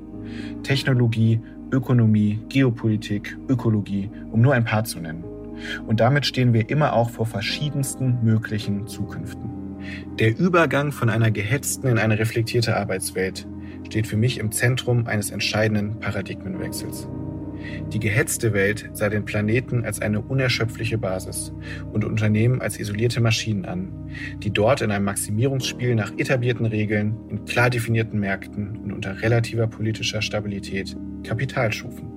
Technologie, 0.62 1.42
Ökonomie, 1.72 2.40
Geopolitik, 2.50 3.40
Ökologie, 3.50 4.12
um 4.32 4.42
nur 4.42 4.54
ein 4.54 4.66
paar 4.66 4.84
zu 4.84 5.00
nennen. 5.00 5.24
Und 5.88 6.00
damit 6.00 6.28
stehen 6.28 6.54
wir 6.54 6.70
immer 6.70 6.94
auch 6.94 7.10
vor 7.10 7.26
verschiedensten 7.26 8.24
möglichen 8.24 8.86
Zukünften. 8.86 9.53
Der 10.20 10.38
Übergang 10.38 10.92
von 10.92 11.10
einer 11.10 11.32
gehetzten 11.32 11.88
in 11.88 11.98
eine 11.98 12.20
reflektierte 12.20 12.78
Arbeitswelt 12.78 13.48
steht 13.86 14.08
für 14.08 14.18
mich 14.18 14.40
im 14.40 14.52
Zentrum 14.52 15.08
eines 15.08 15.32
entscheidenden 15.32 16.00
Paradigmenwechsels. 16.00 17.08
Die 17.92 18.00
gehetzte 18.00 18.54
Welt 18.54 18.90
sah 18.94 19.10
den 19.10 19.26
Planeten 19.26 19.86
als 19.86 20.02
eine 20.02 20.22
unerschöpfliche 20.22 20.98
Basis 20.98 21.54
und 21.92 22.04
Unternehmen 22.04 22.62
als 22.62 22.80
isolierte 22.80 23.22
Maschinen 23.22 23.66
an, 23.66 23.92
die 24.40 24.52
dort 24.52 24.82
in 24.82 24.92
einem 24.92 25.06
Maximierungsspiel 25.06 25.96
nach 25.96 26.12
etablierten 26.18 26.66
Regeln, 26.66 27.16
in 27.30 27.46
klar 27.46 27.70
definierten 27.70 28.20
Märkten 28.20 28.78
und 28.78 28.92
unter 28.92 29.22
relativer 29.22 29.68
politischer 29.68 30.22
Stabilität 30.22 30.96
Kapital 31.24 31.72
schufen. 31.72 32.12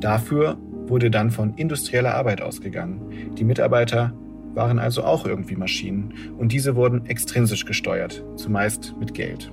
Dafür 0.00 0.58
wurde 0.86 1.10
dann 1.10 1.30
von 1.30 1.54
industrieller 1.54 2.14
Arbeit 2.14 2.40
ausgegangen. 2.40 3.34
Die 3.36 3.44
Mitarbeiter 3.44 4.12
waren 4.58 4.78
also 4.80 5.04
auch 5.04 5.24
irgendwie 5.24 5.56
Maschinen 5.56 6.12
und 6.36 6.52
diese 6.52 6.74
wurden 6.74 7.06
extrinsisch 7.06 7.64
gesteuert, 7.64 8.24
zumeist 8.36 8.94
mit 8.98 9.14
Geld. 9.14 9.50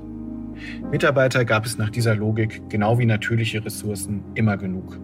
Mitarbeiter 0.92 1.46
gab 1.46 1.66
es 1.66 1.78
nach 1.78 1.92
dieser 1.92 2.16
Logik, 2.16 2.64
genau 2.70 2.98
wie 2.98 3.06
natürliche 3.06 3.64
Ressourcen, 3.64 4.24
immer 4.34 4.58
genug. 4.58 5.00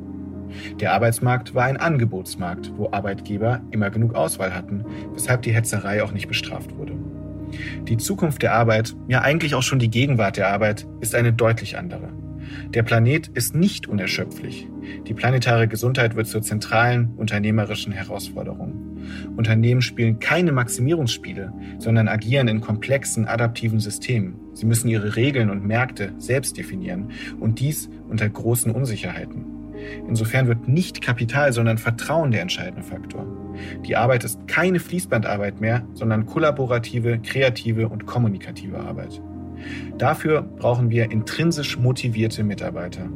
Der 0.79 0.93
Arbeitsmarkt 0.93 1.53
war 1.53 1.65
ein 1.65 1.77
Angebotsmarkt, 1.77 2.73
wo 2.75 2.89
Arbeitgeber 2.91 3.61
immer 3.69 3.91
genug 3.91 4.15
Auswahl 4.15 4.53
hatten, 4.53 4.83
weshalb 5.13 5.43
die 5.43 5.53
Hetzerei 5.53 6.03
auch 6.03 6.11
nicht 6.11 6.27
bestraft 6.27 6.75
wurde. 6.75 6.93
Die 7.87 7.97
Zukunft 7.97 8.41
der 8.41 8.55
Arbeit, 8.55 8.95
ja 9.07 9.21
eigentlich 9.21 9.53
auch 9.53 9.63
schon 9.63 9.79
die 9.79 9.91
Gegenwart 9.91 10.35
der 10.35 10.49
Arbeit, 10.49 10.87
ist 10.99 11.13
eine 11.13 11.31
deutlich 11.31 11.77
andere. 11.77 12.09
Der 12.69 12.81
Planet 12.81 13.27
ist 13.27 13.55
nicht 13.55 13.87
unerschöpflich. 13.87 14.67
Die 15.07 15.13
planetare 15.13 15.67
Gesundheit 15.67 16.15
wird 16.15 16.27
zur 16.27 16.41
zentralen 16.41 17.13
unternehmerischen 17.17 17.93
Herausforderung. 17.93 18.90
Unternehmen 19.35 19.81
spielen 19.81 20.19
keine 20.19 20.51
Maximierungsspiele, 20.51 21.53
sondern 21.77 22.07
agieren 22.07 22.47
in 22.47 22.61
komplexen, 22.61 23.25
adaptiven 23.25 23.79
Systemen. 23.79 24.35
Sie 24.53 24.65
müssen 24.65 24.87
ihre 24.87 25.15
Regeln 25.15 25.49
und 25.49 25.65
Märkte 25.65 26.13
selbst 26.17 26.57
definieren 26.57 27.09
und 27.39 27.59
dies 27.59 27.89
unter 28.09 28.29
großen 28.29 28.71
Unsicherheiten. 28.71 29.45
Insofern 30.07 30.47
wird 30.47 30.67
nicht 30.67 31.01
Kapital, 31.01 31.53
sondern 31.53 31.77
Vertrauen 31.77 32.31
der 32.31 32.41
entscheidende 32.41 32.83
Faktor. 32.83 33.25
Die 33.85 33.95
Arbeit 33.95 34.23
ist 34.23 34.47
keine 34.47 34.79
Fließbandarbeit 34.79 35.59
mehr, 35.59 35.83
sondern 35.93 36.25
kollaborative, 36.25 37.19
kreative 37.19 37.89
und 37.89 38.05
kommunikative 38.05 38.79
Arbeit. 38.79 39.21
Dafür 39.97 40.41
brauchen 40.41 40.89
wir 40.89 41.11
intrinsisch 41.11 41.77
motivierte 41.77 42.43
Mitarbeiter. 42.43 43.09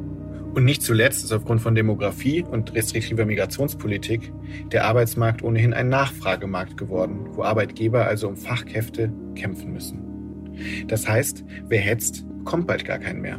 Und 0.56 0.64
nicht 0.64 0.82
zuletzt 0.82 1.22
ist 1.22 1.32
aufgrund 1.32 1.60
von 1.60 1.74
Demografie 1.74 2.42
und 2.42 2.74
restriktiver 2.74 3.26
Migrationspolitik 3.26 4.32
der 4.72 4.86
Arbeitsmarkt 4.86 5.42
ohnehin 5.42 5.74
ein 5.74 5.90
Nachfragemarkt 5.90 6.78
geworden, 6.78 7.26
wo 7.32 7.42
Arbeitgeber 7.42 8.06
also 8.06 8.26
um 8.26 8.38
Fachkräfte 8.38 9.12
kämpfen 9.34 9.74
müssen. 9.74 10.54
Das 10.88 11.06
heißt, 11.06 11.44
wer 11.68 11.80
hetzt, 11.80 12.24
kommt 12.46 12.66
bald 12.66 12.86
gar 12.86 12.98
kein 12.98 13.20
mehr. 13.20 13.38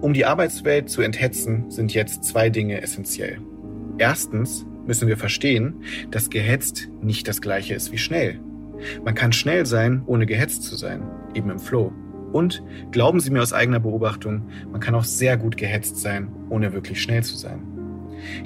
Um 0.00 0.12
die 0.12 0.24
Arbeitswelt 0.24 0.90
zu 0.90 1.02
enthetzen, 1.02 1.70
sind 1.70 1.94
jetzt 1.94 2.24
zwei 2.24 2.50
Dinge 2.50 2.82
essentiell. 2.82 3.38
Erstens 3.98 4.66
müssen 4.88 5.06
wir 5.06 5.18
verstehen, 5.18 5.84
dass 6.10 6.30
gehetzt 6.30 6.88
nicht 7.00 7.28
das 7.28 7.40
gleiche 7.40 7.74
ist 7.74 7.92
wie 7.92 7.98
schnell. 7.98 8.40
Man 9.04 9.14
kann 9.14 9.32
schnell 9.32 9.66
sein, 9.66 10.02
ohne 10.04 10.26
gehetzt 10.26 10.64
zu 10.64 10.74
sein, 10.74 11.04
eben 11.32 11.48
im 11.48 11.60
Flow. 11.60 11.92
Und 12.32 12.62
glauben 12.90 13.20
Sie 13.20 13.30
mir 13.30 13.42
aus 13.42 13.52
eigener 13.52 13.80
Beobachtung, 13.80 14.42
man 14.70 14.80
kann 14.80 14.94
auch 14.94 15.04
sehr 15.04 15.36
gut 15.36 15.56
gehetzt 15.56 15.98
sein, 16.00 16.28
ohne 16.48 16.72
wirklich 16.72 17.02
schnell 17.02 17.22
zu 17.22 17.36
sein. 17.36 17.62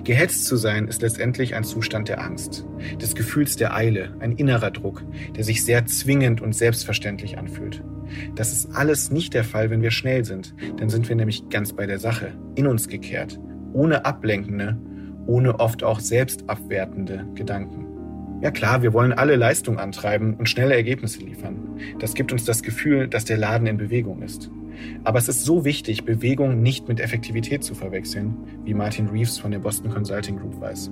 Gehetzt 0.05 0.47
zu 0.47 0.57
sein 0.57 0.89
ist 0.89 1.03
letztendlich 1.03 1.55
ein 1.55 1.65
Zustand 1.65 2.09
der 2.09 2.23
Angst, 2.23 2.65
des 3.01 3.15
Gefühls 3.15 3.57
der 3.57 3.75
Eile, 3.75 4.15
ein 4.21 4.33
innerer 4.33 4.71
Druck, 4.71 5.03
der 5.37 5.45
sich 5.45 5.65
sehr 5.65 5.85
zwingend 5.87 6.41
und 6.41 6.55
selbstverständlich 6.55 7.39
anfühlt. 7.39 7.83
Das 8.35 8.53
ist 8.53 8.75
alles 8.75 9.11
nicht 9.11 9.35
der 9.35 9.45
Fall, 9.45 9.71
wenn 9.71 9.83
wir 9.83 9.91
schnell 9.91 10.25
sind, 10.25 10.55
dann 10.77 10.91
sind 10.91 11.09
wir 11.09 11.17
nämlich 11.17 11.49
ganz 11.49 11.73
bei 11.73 11.87
der 11.87 11.99
Sache, 11.99 12.33
in 12.55 12.67
uns 12.67 12.89
gekehrt, 12.89 13.41
ohne 13.73 14.05
ablenkende, 14.05 14.79
ohne 15.27 15.59
oft 15.59 15.83
auch 15.83 16.01
selbstabwertende 16.01 17.27
Gedanken. 17.35 17.87
Ja 18.43 18.51
klar, 18.51 18.83
wir 18.83 18.93
wollen 18.93 19.13
alle 19.13 19.37
Leistung 19.37 19.79
antreiben 19.79 20.35
und 20.35 20.49
schnelle 20.49 20.75
Ergebnisse 20.75 21.21
liefern. 21.21 21.64
Das 21.99 22.15
gibt 22.15 22.33
uns 22.33 22.45
das 22.45 22.63
Gefühl, 22.63 23.09
dass 23.09 23.25
der 23.25 23.37
Laden 23.37 23.67
in 23.67 23.77
Bewegung 23.77 24.23
ist. 24.23 24.51
Aber 25.05 25.19
es 25.19 25.29
ist 25.29 25.45
so 25.45 25.65
wichtig, 25.65 26.05
Bewegung 26.05 26.63
nicht 26.63 26.89
mit 26.89 27.01
Effektivität 27.01 27.63
zu 27.63 27.75
verwechseln, 27.75 28.37
wie 28.65 28.75
Martin 28.75 29.09
Reeves 29.09 29.39
von 29.39 29.51
der 29.51 29.59
Boston 29.59 29.91
Consulting 29.91 30.39
Group 30.39 30.61
weiß. 30.61 30.91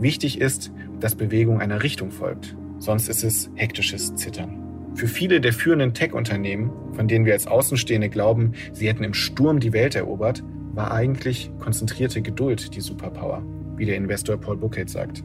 Wichtig 0.00 0.40
ist, 0.40 0.72
dass 1.00 1.14
Bewegung 1.14 1.60
einer 1.60 1.82
Richtung 1.82 2.10
folgt. 2.10 2.56
Sonst 2.78 3.08
ist 3.08 3.22
es 3.22 3.50
hektisches 3.54 4.14
Zittern. 4.16 4.58
Für 4.94 5.08
viele 5.08 5.40
der 5.40 5.52
führenden 5.52 5.94
Tech-Unternehmen, 5.94 6.70
von 6.92 7.08
denen 7.08 7.24
wir 7.24 7.32
als 7.32 7.46
Außenstehende 7.46 8.08
glauben, 8.08 8.52
sie 8.72 8.88
hätten 8.88 9.04
im 9.04 9.14
Sturm 9.14 9.60
die 9.60 9.72
Welt 9.72 9.94
erobert, 9.94 10.42
war 10.74 10.92
eigentlich 10.92 11.50
konzentrierte 11.58 12.22
Geduld 12.22 12.74
die 12.74 12.80
Superpower, 12.80 13.42
wie 13.76 13.86
der 13.86 13.96
Investor 13.96 14.36
Paul 14.36 14.56
Buchheit 14.56 14.90
sagt. 14.90 15.22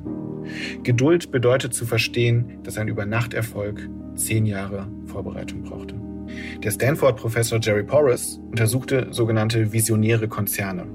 Geduld 0.83 1.31
bedeutet 1.31 1.73
zu 1.73 1.85
verstehen, 1.85 2.59
dass 2.63 2.77
ein 2.77 2.87
Übernachterfolg 2.87 3.89
zehn 4.15 4.45
Jahre 4.45 4.87
Vorbereitung 5.05 5.63
brauchte. 5.63 5.95
Der 6.63 6.71
Stanford-Professor 6.71 7.59
Jerry 7.61 7.83
Porras 7.83 8.39
untersuchte 8.49 9.07
sogenannte 9.11 9.71
visionäre 9.71 10.27
Konzerne. 10.27 10.85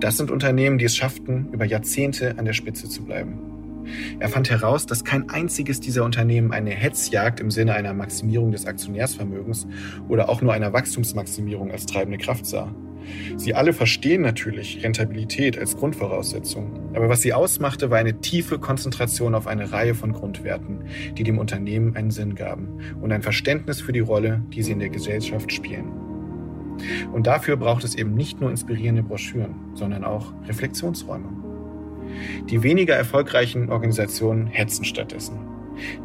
Das 0.00 0.16
sind 0.16 0.30
Unternehmen, 0.30 0.78
die 0.78 0.84
es 0.84 0.96
schafften, 0.96 1.48
über 1.52 1.64
Jahrzehnte 1.64 2.38
an 2.38 2.44
der 2.44 2.52
Spitze 2.52 2.88
zu 2.88 3.04
bleiben. 3.04 3.38
Er 4.20 4.28
fand 4.28 4.50
heraus, 4.50 4.86
dass 4.86 5.04
kein 5.04 5.28
einziges 5.28 5.80
dieser 5.80 6.04
Unternehmen 6.04 6.52
eine 6.52 6.70
Hetzjagd 6.70 7.40
im 7.40 7.50
Sinne 7.50 7.74
einer 7.74 7.94
Maximierung 7.94 8.52
des 8.52 8.66
Aktionärsvermögens 8.66 9.66
oder 10.08 10.28
auch 10.28 10.40
nur 10.40 10.52
einer 10.52 10.72
Wachstumsmaximierung 10.72 11.70
als 11.70 11.86
treibende 11.86 12.18
Kraft 12.18 12.46
sah. 12.46 12.72
Sie 13.36 13.54
alle 13.54 13.72
verstehen 13.72 14.22
natürlich 14.22 14.82
Rentabilität 14.82 15.58
als 15.58 15.76
Grundvoraussetzung, 15.76 16.90
aber 16.94 17.08
was 17.08 17.22
sie 17.22 17.32
ausmachte, 17.32 17.90
war 17.90 17.98
eine 17.98 18.20
tiefe 18.20 18.58
Konzentration 18.58 19.34
auf 19.34 19.46
eine 19.46 19.72
Reihe 19.72 19.94
von 19.94 20.12
Grundwerten, 20.12 20.84
die 21.16 21.24
dem 21.24 21.38
Unternehmen 21.38 21.96
einen 21.96 22.10
Sinn 22.10 22.34
gaben 22.34 22.80
und 23.00 23.12
ein 23.12 23.22
Verständnis 23.22 23.80
für 23.80 23.92
die 23.92 24.00
Rolle, 24.00 24.42
die 24.52 24.62
sie 24.62 24.72
in 24.72 24.78
der 24.78 24.90
Gesellschaft 24.90 25.52
spielen. 25.52 25.92
Und 27.12 27.26
dafür 27.26 27.56
braucht 27.56 27.84
es 27.84 27.94
eben 27.94 28.14
nicht 28.14 28.40
nur 28.40 28.50
inspirierende 28.50 29.02
Broschüren, 29.02 29.54
sondern 29.74 30.04
auch 30.04 30.32
Reflexionsräume. 30.46 31.28
Die 32.50 32.62
weniger 32.62 32.94
erfolgreichen 32.94 33.70
Organisationen 33.70 34.46
hetzen 34.46 34.84
stattdessen. 34.84 35.51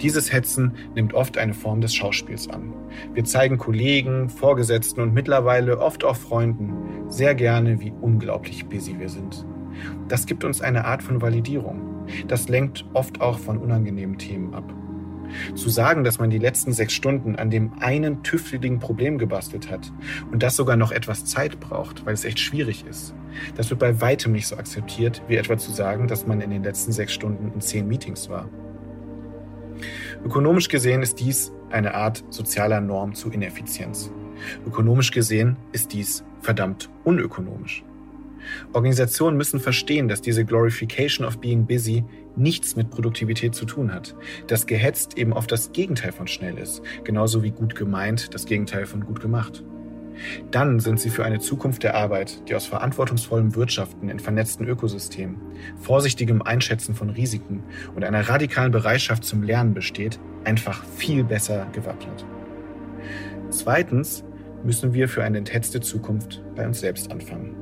Dieses 0.01 0.31
Hetzen 0.31 0.73
nimmt 0.95 1.13
oft 1.13 1.37
eine 1.37 1.53
Form 1.53 1.81
des 1.81 1.93
Schauspiels 1.95 2.49
an. 2.49 2.73
Wir 3.13 3.23
zeigen 3.23 3.57
Kollegen, 3.57 4.29
Vorgesetzten 4.29 5.01
und 5.01 5.13
mittlerweile 5.13 5.79
oft 5.79 6.03
auch 6.03 6.15
Freunden 6.15 6.73
sehr 7.09 7.35
gerne, 7.35 7.79
wie 7.79 7.93
unglaublich 8.01 8.65
busy 8.67 8.99
wir 8.99 9.09
sind. 9.09 9.45
Das 10.07 10.25
gibt 10.25 10.43
uns 10.43 10.61
eine 10.61 10.85
Art 10.85 11.03
von 11.03 11.21
Validierung. 11.21 12.07
Das 12.27 12.49
lenkt 12.49 12.85
oft 12.93 13.21
auch 13.21 13.37
von 13.37 13.57
unangenehmen 13.57 14.17
Themen 14.17 14.53
ab. 14.53 14.73
Zu 15.55 15.69
sagen, 15.69 16.05
dass 16.05 16.19
man 16.19 16.29
die 16.29 16.37
letzten 16.37 16.71
sechs 16.71 16.93
Stunden 16.93 17.35
an 17.35 17.49
dem 17.49 17.73
einen 17.79 18.23
tüfteligen 18.23 18.79
Problem 18.79 19.17
gebastelt 19.17 19.69
hat 19.69 19.91
und 20.31 20.41
das 20.41 20.55
sogar 20.55 20.77
noch 20.77 20.91
etwas 20.91 21.25
Zeit 21.25 21.59
braucht, 21.59 22.05
weil 22.05 22.13
es 22.13 22.23
echt 22.23 22.39
schwierig 22.39 22.85
ist, 22.89 23.13
das 23.55 23.69
wird 23.69 23.79
bei 23.79 23.99
weitem 23.99 24.31
nicht 24.31 24.47
so 24.47 24.55
akzeptiert, 24.55 25.21
wie 25.27 25.35
etwa 25.35 25.57
zu 25.57 25.71
sagen, 25.71 26.07
dass 26.07 26.25
man 26.25 26.41
in 26.41 26.49
den 26.49 26.63
letzten 26.63 26.91
sechs 26.91 27.13
Stunden 27.13 27.51
in 27.53 27.61
zehn 27.61 27.87
Meetings 27.87 28.29
war. 28.29 28.49
Ökonomisch 30.25 30.67
gesehen 30.67 31.01
ist 31.01 31.19
dies 31.19 31.51
eine 31.69 31.93
Art 31.93 32.23
sozialer 32.29 32.81
Norm 32.81 33.13
zu 33.13 33.29
Ineffizienz. 33.29 34.11
Ökonomisch 34.65 35.11
gesehen 35.11 35.57
ist 35.71 35.93
dies 35.93 36.23
verdammt 36.41 36.89
unökonomisch. 37.03 37.83
Organisationen 38.73 39.37
müssen 39.37 39.59
verstehen, 39.59 40.07
dass 40.07 40.21
diese 40.21 40.45
Glorification 40.45 41.27
of 41.27 41.39
Being 41.39 41.65
Busy 41.65 42.03
nichts 42.35 42.75
mit 42.75 42.89
Produktivität 42.89 43.55
zu 43.55 43.65
tun 43.65 43.93
hat. 43.93 44.15
Dass 44.47 44.67
gehetzt 44.67 45.17
eben 45.17 45.33
oft 45.33 45.51
das 45.51 45.71
Gegenteil 45.71 46.11
von 46.11 46.27
schnell 46.27 46.57
ist, 46.57 46.81
genauso 47.03 47.43
wie 47.43 47.51
gut 47.51 47.75
gemeint 47.75 48.33
das 48.33 48.45
Gegenteil 48.45 48.85
von 48.85 49.05
gut 49.05 49.19
gemacht. 49.19 49.63
Dann 50.51 50.79
sind 50.79 50.99
sie 50.99 51.09
für 51.09 51.25
eine 51.25 51.39
Zukunft 51.39 51.83
der 51.83 51.95
Arbeit, 51.95 52.47
die 52.47 52.55
aus 52.55 52.65
verantwortungsvollem 52.65 53.55
Wirtschaften 53.55 54.09
in 54.09 54.19
vernetzten 54.19 54.67
Ökosystemen, 54.67 55.37
vorsichtigem 55.79 56.41
Einschätzen 56.41 56.95
von 56.95 57.09
Risiken 57.09 57.63
und 57.95 58.03
einer 58.03 58.27
radikalen 58.27 58.71
Bereitschaft 58.71 59.23
zum 59.23 59.43
Lernen 59.43 59.73
besteht, 59.73 60.19
einfach 60.43 60.83
viel 60.83 61.23
besser 61.23 61.67
gewappnet. 61.71 62.25
Zweitens 63.49 64.23
müssen 64.63 64.93
wir 64.93 65.07
für 65.07 65.23
eine 65.23 65.37
enthetzte 65.39 65.79
Zukunft 65.79 66.43
bei 66.55 66.65
uns 66.65 66.79
selbst 66.79 67.11
anfangen. 67.11 67.55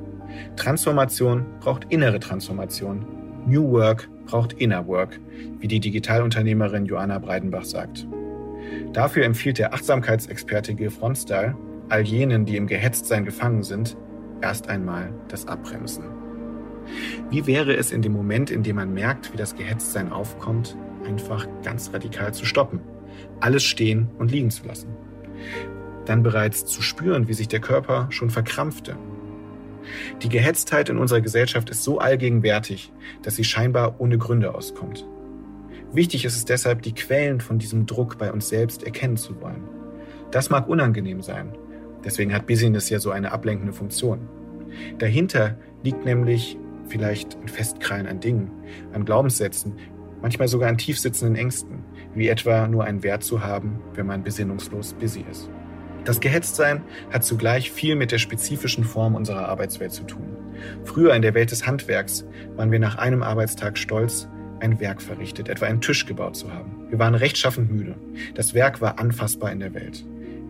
Transformation 0.56 1.46
braucht 1.60 1.86
innere 1.90 2.20
Transformation. 2.20 3.06
New 3.46 3.72
Work 3.72 4.10
braucht 4.26 4.54
Inner 4.54 4.88
Work, 4.88 5.20
wie 5.60 5.68
die 5.68 5.80
Digitalunternehmerin 5.80 6.86
Joanna 6.86 7.20
Breidenbach 7.20 7.64
sagt. 7.64 8.08
Dafür 8.92 9.26
empfiehlt 9.26 9.60
der 9.60 9.74
Achtsamkeitsexperte 9.74 10.74
Gil 10.74 10.90
Frontstyle 10.90 11.56
all 11.90 12.02
jenen, 12.02 12.46
die 12.46 12.58
im 12.58 12.68
Gehetztsein 12.68 13.26
gefangen 13.26 13.64
sind, 13.64 13.98
erst 14.42 14.70
einmal 14.70 15.14
das 15.28 15.48
Abbremsen. 15.48 16.06
Wie 17.30 17.48
wäre 17.48 17.76
es 17.76 17.92
in 17.92 18.02
dem 18.02 18.12
Moment, 18.12 18.52
in 18.52 18.64
dem 18.64 18.76
man 18.76 18.94
merkt, 18.94 19.34
wie 19.34 19.38
das 19.38 19.56
Gehetztsein 19.56 20.12
aufkommt, 20.12 20.78
einfach 21.06 21.48
ganz 21.64 21.92
radikal 21.94 22.34
zu 22.34 22.46
stoppen, 22.46 22.80
alles 23.40 23.64
stehen 23.64 24.10
und 24.20 24.32
liegen 24.32 24.52
zu 24.52 24.66
lassen? 24.68 24.90
Dann 26.06 26.22
bereits 26.22 26.66
zu 26.66 26.82
spüren, 26.82 27.28
wie 27.28 27.34
sich 27.34 27.48
der 27.48 27.60
Körper 27.60 28.08
schon 28.12 28.30
verkrampfte. 28.30 28.96
Die 30.22 30.30
Gehetztheit 30.30 30.90
in 30.90 30.98
unserer 30.98 31.22
Gesellschaft 31.22 31.70
ist 31.70 31.84
so 31.84 32.00
allgegenwärtig, 32.00 32.92
dass 33.22 33.36
sie 33.36 33.44
scheinbar 33.44 34.00
ohne 34.00 34.18
Gründe 34.18 34.54
auskommt. 34.54 35.06
Wichtig 35.92 36.26
ist 36.26 36.36
es 36.36 36.46
deshalb, 36.46 36.82
die 36.82 36.94
Quellen 36.94 37.40
von 37.40 37.58
diesem 37.58 37.86
Druck 37.86 38.18
bei 38.18 38.32
uns 38.32 38.50
selbst 38.50 38.84
erkennen 38.84 39.18
zu 39.18 39.40
wollen. 39.42 39.64
Das 40.32 40.50
mag 40.50 40.68
unangenehm 40.68 41.22
sein, 41.22 41.54
Deswegen 42.06 42.34
hat 42.34 42.48
Business 42.48 42.90
ja 42.90 43.00
so 43.00 43.12
eine 43.12 43.32
ablenkende 43.32 43.74
Funktion. 43.74 44.30
Dahinter 45.00 45.58
liegt 45.84 46.06
nämlich 46.06 46.58
vielleicht 46.88 47.38
ein 47.42 47.48
Festkrallen 47.48 48.08
an 48.08 48.20
Dingen, 48.20 48.52
an 48.94 49.06
Glaubenssätzen, 49.06 49.74
manchmal 50.22 50.48
sogar 50.48 50.70
an 50.70 50.78
tiefsitzenden 50.78 51.36
Ängsten, 51.36 51.84
wie 52.14 52.28
etwa 52.28 52.68
nur 52.68 52.84
einen 52.84 53.04
Wert 53.04 53.24
zu 53.24 53.44
haben, 53.44 53.80
wenn 53.96 54.06
man 54.06 54.24
besinnungslos 54.24 54.94
busy 54.94 55.26
ist. 55.30 55.50
Das 56.06 56.20
Gehetztsein 56.20 56.84
hat 57.12 57.24
zugleich 57.24 57.72
viel 57.72 57.96
mit 57.96 58.12
der 58.12 58.20
spezifischen 58.20 58.84
Form 58.84 59.16
unserer 59.16 59.50
Arbeitswelt 59.50 59.92
zu 59.92 60.04
tun. 60.04 60.38
Früher 60.84 61.16
in 61.16 61.24
der 61.24 61.34
Welt 61.34 61.50
des 61.50 61.66
Handwerks 61.66 62.26
waren 62.56 62.72
wir 62.72 62.80
nach 62.80 62.98
einem 62.98 63.24
Arbeitstag 63.24 63.78
stolz, 63.78 64.28
ein 64.60 64.80
Werk 64.80 65.02
verrichtet, 65.02 65.50
etwa 65.50 65.66
einen 65.66 65.82
Tisch 65.82 66.06
gebaut 66.06 66.36
zu 66.36 66.54
haben. 66.54 66.88
Wir 66.90 67.00
waren 67.00 67.16
rechtschaffend 67.16 67.72
müde. 67.72 67.96
Das 68.36 68.54
Werk 68.54 68.82
war 68.82 69.00
anfassbar 69.00 69.52
in 69.52 69.60
der 69.60 69.74
Welt. 69.74 70.06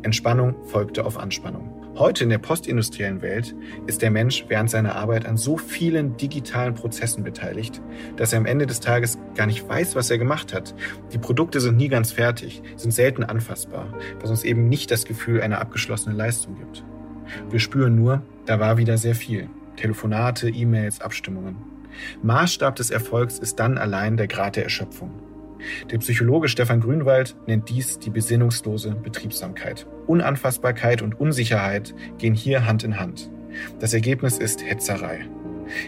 Entspannung 0.05 0.55
folgte 0.65 1.05
auf 1.05 1.17
Anspannung. 1.17 1.69
Heute 1.97 2.25
in 2.25 2.29
der 2.29 2.37
postindustriellen 2.37 3.21
Welt 3.21 3.55
ist 3.87 4.01
der 4.01 4.11
Mensch 4.11 4.45
während 4.49 4.69
seiner 4.69 4.95
Arbeit 4.95 5.25
an 5.25 5.35
so 5.35 5.57
vielen 5.57 6.15
digitalen 6.17 6.75
Prozessen 6.75 7.23
beteiligt, 7.23 7.81
dass 8.15 8.31
er 8.31 8.39
am 8.39 8.45
Ende 8.45 8.67
des 8.67 8.81
Tages 8.81 9.17
gar 9.35 9.47
nicht 9.47 9.67
weiß, 9.67 9.95
was 9.95 10.11
er 10.11 10.17
gemacht 10.17 10.53
hat. 10.53 10.75
Die 11.11 11.17
Produkte 11.17 11.59
sind 11.59 11.77
nie 11.77 11.87
ganz 11.87 12.11
fertig, 12.11 12.61
sind 12.75 12.91
selten 12.91 13.23
anfassbar, 13.23 13.93
was 14.21 14.29
uns 14.29 14.43
eben 14.43 14.69
nicht 14.69 14.91
das 14.91 15.05
Gefühl 15.05 15.41
einer 15.41 15.59
abgeschlossenen 15.59 16.17
Leistung 16.17 16.55
gibt. 16.55 16.83
Wir 17.49 17.59
spüren 17.59 17.95
nur, 17.95 18.21
da 18.45 18.59
war 18.59 18.77
wieder 18.77 18.97
sehr 18.97 19.15
viel. 19.15 19.49
Telefonate, 19.75 20.49
E-Mails, 20.49 21.01
Abstimmungen. 21.01 21.55
Maßstab 22.21 22.75
des 22.75 22.91
Erfolgs 22.91 23.39
ist 23.39 23.59
dann 23.59 23.77
allein 23.77 24.17
der 24.17 24.27
Grad 24.27 24.55
der 24.55 24.65
Erschöpfung. 24.65 25.11
Der 25.89 25.97
Psychologe 25.99 26.47
Stefan 26.47 26.81
Grünwald 26.81 27.35
nennt 27.47 27.69
dies 27.69 27.99
die 27.99 28.09
besinnungslose 28.09 28.91
Betriebsamkeit. 28.95 29.87
Unanfassbarkeit 30.07 31.01
und 31.01 31.19
Unsicherheit 31.19 31.95
gehen 32.17 32.33
hier 32.33 32.65
Hand 32.65 32.83
in 32.83 32.99
Hand. 32.99 33.31
Das 33.79 33.93
Ergebnis 33.93 34.37
ist 34.37 34.63
Hetzerei. 34.63 35.25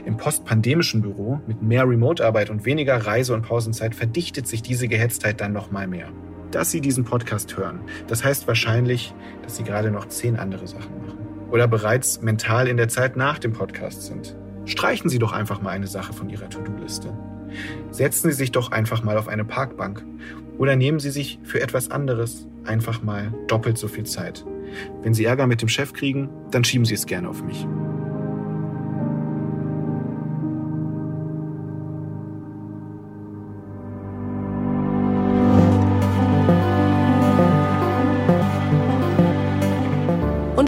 Im 0.05 0.17
postpandemischen 0.17 1.01
Büro 1.01 1.39
mit 1.47 1.61
mehr 1.61 1.87
Remote-Arbeit 1.87 2.49
und 2.49 2.65
weniger 2.65 2.97
Reise- 2.97 3.33
und 3.33 3.43
Pausenzeit 3.43 3.93
verdichtet 3.93 4.47
sich 4.47 4.61
diese 4.61 4.87
Gehetztheit 4.87 5.39
dann 5.41 5.53
noch 5.53 5.71
mal 5.71 5.87
mehr. 5.87 6.09
Dass 6.51 6.71
Sie 6.71 6.81
diesen 6.81 7.03
Podcast 7.03 7.57
hören, 7.57 7.81
das 8.07 8.23
heißt 8.23 8.47
wahrscheinlich, 8.47 9.13
dass 9.43 9.57
Sie 9.57 9.63
gerade 9.63 9.91
noch 9.91 10.07
zehn 10.07 10.37
andere 10.37 10.67
Sachen 10.67 10.97
machen. 11.05 11.19
Oder 11.51 11.67
bereits 11.67 12.21
mental 12.21 12.67
in 12.67 12.77
der 12.77 12.87
Zeit 12.89 13.15
nach 13.17 13.39
dem 13.39 13.53
Podcast 13.53 14.03
sind. 14.03 14.35
Streichen 14.65 15.09
Sie 15.09 15.19
doch 15.19 15.31
einfach 15.31 15.61
mal 15.61 15.71
eine 15.71 15.87
Sache 15.87 16.13
von 16.13 16.29
Ihrer 16.29 16.49
To-Do-Liste. 16.49 17.13
Setzen 17.91 18.29
Sie 18.29 18.35
sich 18.35 18.51
doch 18.51 18.71
einfach 18.71 19.03
mal 19.03 19.17
auf 19.17 19.27
eine 19.27 19.45
Parkbank 19.45 20.03
oder 20.57 20.75
nehmen 20.75 20.99
Sie 20.99 21.11
sich 21.11 21.39
für 21.43 21.61
etwas 21.61 21.91
anderes 21.91 22.47
einfach 22.65 23.01
mal 23.01 23.33
doppelt 23.47 23.77
so 23.77 23.87
viel 23.87 24.05
Zeit. 24.05 24.45
Wenn 25.01 25.13
Sie 25.13 25.25
Ärger 25.25 25.47
mit 25.47 25.61
dem 25.61 25.69
Chef 25.69 25.93
kriegen, 25.93 26.29
dann 26.51 26.63
schieben 26.63 26.85
Sie 26.85 26.93
es 26.93 27.05
gerne 27.05 27.29
auf 27.29 27.43
mich. 27.43 27.65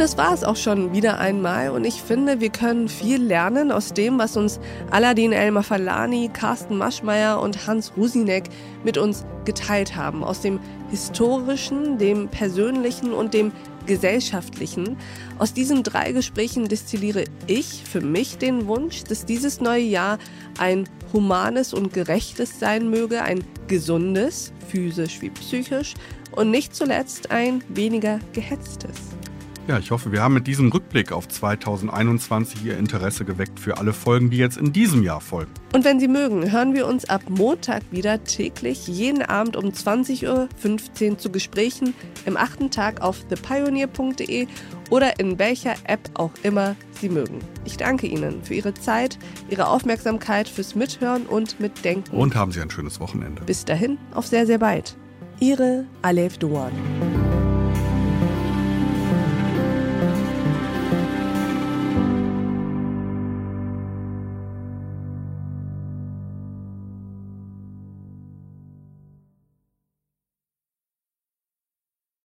Das 0.09 0.17
war 0.17 0.33
es 0.33 0.43
auch 0.43 0.55
schon 0.55 0.91
wieder 0.91 1.19
einmal. 1.19 1.69
Und 1.69 1.85
ich 1.85 2.01
finde, 2.01 2.39
wir 2.39 2.49
können 2.49 2.89
viel 2.89 3.21
lernen 3.21 3.71
aus 3.71 3.93
dem, 3.93 4.17
was 4.17 4.37
uns 4.37 4.59
Aladin 4.89 5.31
Elmar 5.31 5.61
Falani, 5.61 6.31
Carsten 6.33 6.77
Maschmeyer 6.77 7.39
und 7.39 7.67
Hans 7.67 7.93
Rusinek 7.95 8.45
mit 8.83 8.97
uns 8.97 9.23
geteilt 9.45 9.95
haben. 9.95 10.23
Aus 10.23 10.41
dem 10.41 10.59
historischen, 10.89 11.99
dem 11.99 12.27
persönlichen 12.27 13.13
und 13.13 13.35
dem 13.35 13.51
gesellschaftlichen. 13.85 14.97
Aus 15.37 15.53
diesen 15.53 15.83
drei 15.83 16.11
Gesprächen 16.11 16.67
destilliere 16.67 17.25
ich 17.45 17.83
für 17.83 18.01
mich 18.01 18.39
den 18.39 18.65
Wunsch, 18.65 19.03
dass 19.03 19.27
dieses 19.27 19.61
neue 19.61 19.83
Jahr 19.83 20.17
ein 20.57 20.89
humanes 21.13 21.71
und 21.71 21.93
gerechtes 21.93 22.59
sein 22.59 22.89
möge, 22.89 23.21
ein 23.21 23.43
gesundes, 23.67 24.53
physisch 24.69 25.21
wie 25.21 25.29
psychisch 25.29 25.93
und 26.31 26.49
nicht 26.49 26.75
zuletzt 26.75 27.29
ein 27.29 27.63
weniger 27.67 28.19
gehetztes. 28.33 29.18
Ja, 29.67 29.77
ich 29.77 29.91
hoffe, 29.91 30.11
wir 30.11 30.23
haben 30.23 30.33
mit 30.33 30.47
diesem 30.47 30.71
Rückblick 30.71 31.11
auf 31.11 31.27
2021 31.27 32.65
Ihr 32.65 32.77
Interesse 32.77 33.23
geweckt 33.23 33.59
für 33.59 33.77
alle 33.77 33.93
Folgen, 33.93 34.29
die 34.31 34.37
jetzt 34.37 34.57
in 34.57 34.73
diesem 34.73 35.03
Jahr 35.03 35.21
folgen. 35.21 35.51
Und 35.73 35.85
wenn 35.85 35.99
Sie 35.99 36.07
mögen, 36.07 36.51
hören 36.51 36.73
wir 36.73 36.87
uns 36.87 37.07
ab 37.07 37.21
Montag 37.29 37.83
wieder 37.91 38.23
täglich 38.23 38.87
jeden 38.87 39.21
Abend 39.21 39.55
um 39.55 39.65
20.15 39.65 41.11
Uhr 41.11 41.17
zu 41.19 41.31
Gesprächen 41.31 41.93
im 42.25 42.35
achten 42.35 42.71
Tag 42.71 43.01
auf 43.01 43.23
thepioneer.de 43.25 44.47
oder 44.89 45.19
in 45.19 45.37
welcher 45.37 45.75
App 45.83 46.09
auch 46.15 46.31
immer 46.41 46.75
Sie 46.99 47.09
mögen. 47.09 47.39
Ich 47.63 47.77
danke 47.77 48.07
Ihnen 48.07 48.43
für 48.43 48.55
Ihre 48.55 48.73
Zeit, 48.73 49.19
Ihre 49.49 49.67
Aufmerksamkeit, 49.67 50.49
fürs 50.49 50.73
Mithören 50.73 51.27
und 51.27 51.59
Mitdenken. 51.59 52.17
Und 52.17 52.35
haben 52.35 52.51
Sie 52.51 52.61
ein 52.61 52.71
schönes 52.71 52.99
Wochenende. 52.99 53.43
Bis 53.43 53.65
dahin, 53.65 53.99
auf 54.13 54.25
sehr, 54.25 54.47
sehr 54.47 54.57
bald. 54.57 54.97
Ihre 55.39 55.85
Alef 56.01 56.37
Duan. 56.37 56.71